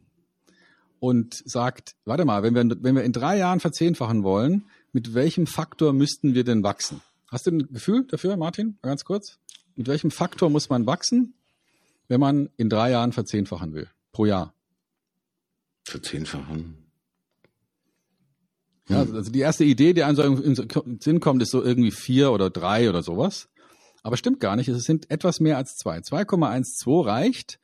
[0.99, 5.45] und sagt, warte mal, wenn wir, wenn wir in drei Jahren verzehnfachen wollen, mit welchem
[5.45, 7.01] Faktor müssten wir denn wachsen?
[7.29, 8.77] Hast du ein Gefühl dafür, Martin?
[8.81, 9.39] Ganz kurz.
[9.75, 11.33] Mit welchem Faktor muss man wachsen,
[12.07, 13.89] wenn man in drei Jahren verzehnfachen will?
[14.13, 14.53] Pro Jahr.
[15.83, 16.86] Verzehnfachen?
[18.89, 22.31] Ja, also die erste Idee, die einem so im Sinn kommt, ist so irgendwie vier
[22.31, 23.49] oder drei oder sowas.
[24.03, 24.69] Aber stimmt gar nicht.
[24.69, 25.97] Es sind etwas mehr als zwei.
[25.97, 27.59] 2,12 reicht,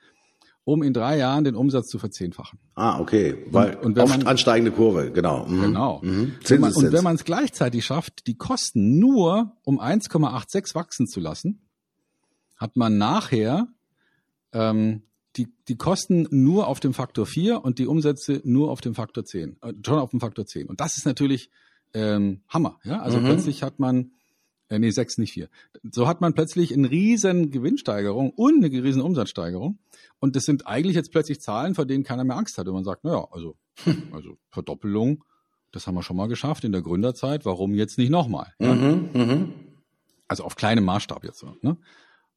[0.66, 2.60] um in drei Jahren den Umsatz zu verzehnfachen.
[2.76, 3.46] Ah, okay.
[3.50, 5.46] Weil und, und wenn man, ansteigende Kurve, genau.
[5.46, 5.62] Mhm.
[5.62, 6.02] Genau.
[6.04, 6.34] Mhm.
[6.60, 11.62] Man, und wenn man es gleichzeitig schafft, die Kosten nur um 1,86 wachsen zu lassen,
[12.58, 13.68] hat man nachher
[14.52, 15.04] ähm,
[15.36, 19.26] die, die Kosten nur auf dem Faktor 4 und die Umsätze nur auf dem Faktor
[19.26, 20.68] 10, äh, schon auf dem Faktor 10.
[20.68, 21.50] Und das ist natürlich
[21.94, 22.80] ähm, Hammer.
[22.84, 23.02] Ja?
[23.02, 23.26] Also mhm.
[23.26, 24.12] plötzlich hat man
[24.74, 25.50] äh, nee, sechs, nicht vier.
[25.92, 29.78] So hat man plötzlich eine riesen Gewinnsteigerung und eine riesen Umsatzsteigerung.
[30.20, 32.68] Und das sind eigentlich jetzt plötzlich Zahlen, vor denen keiner mehr Angst hat.
[32.68, 33.56] Und man sagt, naja, also,
[34.12, 35.24] also Verdoppelung,
[35.72, 37.46] das haben wir schon mal geschafft in der Gründerzeit.
[37.46, 38.54] Warum jetzt nicht nochmal?
[38.60, 38.74] Ja?
[38.74, 39.48] Mhm, mh.
[40.28, 41.40] Also auf kleinem Maßstab jetzt.
[41.40, 41.78] So, ne?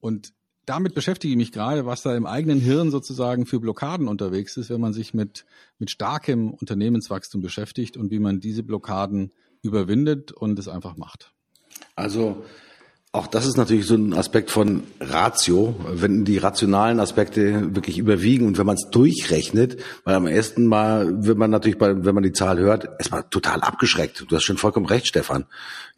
[0.01, 0.33] Und
[0.67, 4.69] damit beschäftige ich mich gerade, was da im eigenen Hirn sozusagen für Blockaden unterwegs ist,
[4.69, 5.47] wenn man sich mit,
[5.79, 11.33] mit starkem Unternehmenswachstum beschäftigt und wie man diese Blockaden überwindet und es einfach macht.
[11.95, 12.45] Also
[13.17, 18.47] auch das ist natürlich so ein Aspekt von Ratio, wenn die rationalen Aspekte wirklich überwiegen
[18.47, 22.25] und wenn man es durchrechnet, weil am ersten Mal wird man natürlich, bei, wenn man
[22.25, 24.27] die Zahl hört, erstmal total abgeschreckt.
[24.29, 25.47] Du hast schon vollkommen recht, Stefan.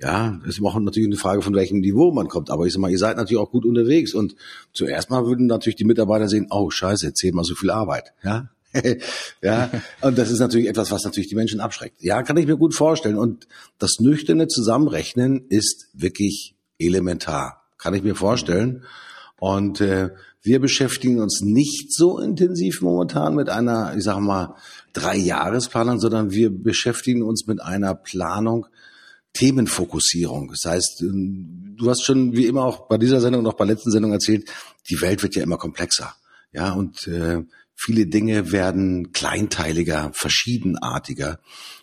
[0.01, 2.51] Ja, ist auch natürlich eine Frage, von welchem Niveau man kommt.
[2.51, 4.37] Aber ich sag mal, ihr seid natürlich auch gut unterwegs und
[4.73, 8.13] zuerst mal würden natürlich die Mitarbeiter sehen, oh scheiße, zehnmal so viel Arbeit.
[8.23, 8.49] Ja,
[9.43, 9.71] ja,
[10.03, 12.01] und das ist natürlich etwas, was natürlich die Menschen abschreckt.
[12.01, 13.19] Ja, kann ich mir gut vorstellen.
[13.19, 13.49] Und
[13.79, 17.65] das nüchterne Zusammenrechnen ist wirklich elementar.
[17.79, 18.85] Kann ich mir vorstellen.
[19.39, 20.11] Und äh,
[20.43, 24.55] wir beschäftigen uns nicht so intensiv momentan mit einer, ich sage mal,
[24.93, 28.67] Drei-Jahresplanung, sondern wir beschäftigen uns mit einer Planung,
[29.35, 30.49] Themenfokussierung.
[30.49, 33.67] Das heißt, ähm, du hast schon wie immer auch bei dieser Sendung und auch bei
[33.67, 34.51] der letzten Sendung erzählt,
[34.89, 36.15] die Welt wird ja immer komplexer.
[36.53, 37.43] Ja, und äh,
[37.77, 41.39] viele Dinge werden kleinteiliger, verschiedenartiger.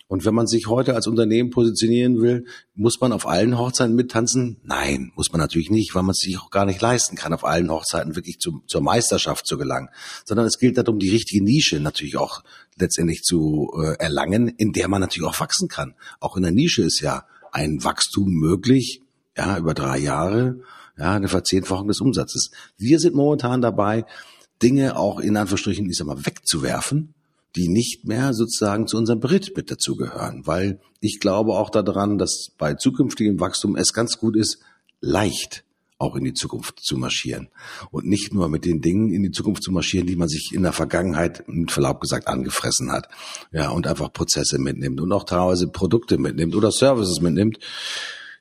[0.07, 2.45] Und wenn man sich heute als Unternehmen positionieren will,
[2.75, 4.57] muss man auf allen Hochzeiten mittanzen?
[4.63, 7.43] Nein, muss man natürlich nicht, weil man es sich auch gar nicht leisten kann, auf
[7.43, 9.89] allen Hochzeiten wirklich zu, zur Meisterschaft zu gelangen.
[10.23, 12.43] Sondern es gilt darum, die richtige Nische natürlich auch
[12.77, 15.95] letztendlich zu äh, erlangen, in der man natürlich auch wachsen kann.
[16.19, 19.01] Auch in der Nische ist ja ein Wachstum möglich,
[19.35, 20.59] ja, über drei Jahre,
[20.97, 22.51] ja, eine Verzehnfachung des Umsatzes.
[22.77, 24.05] Wir sind momentan dabei,
[24.61, 27.15] Dinge auch in Anführungsstrichen, ich sag mal, wegzuwerfen,
[27.55, 30.45] die nicht mehr sozusagen zu unserem Bericht mit dazugehören.
[30.45, 34.59] Weil ich glaube auch daran, dass bei zukünftigem Wachstum es ganz gut ist,
[34.99, 35.63] leicht
[35.97, 37.47] auch in die Zukunft zu marschieren.
[37.89, 40.63] Und nicht nur mit den Dingen in die Zukunft zu marschieren, die man sich in
[40.63, 43.07] der Vergangenheit mit Verlaub gesagt angefressen hat.
[43.51, 47.59] Ja, und einfach Prozesse mitnimmt und auch teilweise Produkte mitnimmt oder Services mitnimmt,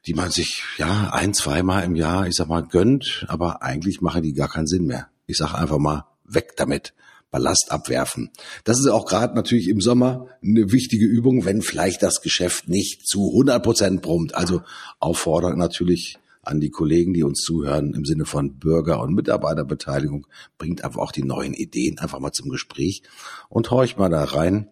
[0.07, 4.23] die man sich ja ein, zweimal im Jahr, ich sag mal, gönnt, aber eigentlich machen
[4.23, 5.09] die gar keinen Sinn mehr.
[5.27, 6.93] Ich sage einfach mal, weg damit.
[7.35, 8.31] Ballast abwerfen.
[8.63, 13.09] Das ist auch gerade natürlich im Sommer eine wichtige Übung, wenn vielleicht das Geschäft nicht
[13.09, 14.37] zu 100 Prozent brummt.
[14.37, 14.63] Also
[15.01, 20.29] Aufforderung natürlich an die Kollegen, die uns zuhören, im Sinne von Bürger- und Mitarbeiterbeteiligung,
[20.59, 23.03] bringt einfach auch die neuen Ideen einfach mal zum Gespräch
[23.49, 24.69] und horch mal da rein,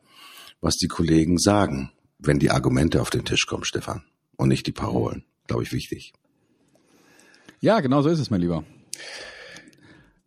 [0.60, 1.90] was die Kollegen sagen,
[2.20, 4.04] wenn die Argumente auf den Tisch kommen, Stefan,
[4.36, 5.24] und nicht die Parolen.
[5.48, 6.12] Glaube ich wichtig.
[7.60, 8.62] Ja, genau so ist es, mein Lieber.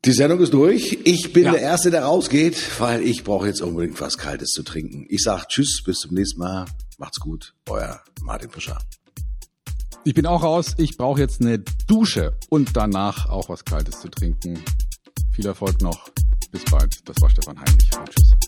[0.05, 0.99] Die Sendung ist durch.
[1.03, 1.53] Ich bin ja.
[1.53, 5.07] der Erste, der rausgeht, weil ich brauche jetzt unbedingt was Kaltes zu trinken.
[5.09, 6.65] Ich sag Tschüss, bis zum nächsten Mal.
[6.99, 7.55] Macht's gut.
[7.67, 8.77] Euer Martin Fischer.
[10.03, 10.75] Ich bin auch raus.
[10.77, 14.63] Ich brauche jetzt eine Dusche und danach auch was Kaltes zu trinken.
[15.31, 16.07] Viel Erfolg noch.
[16.51, 16.99] Bis bald.
[17.09, 17.89] Das war Stefan Heinrich.
[17.97, 18.44] Und tschüss.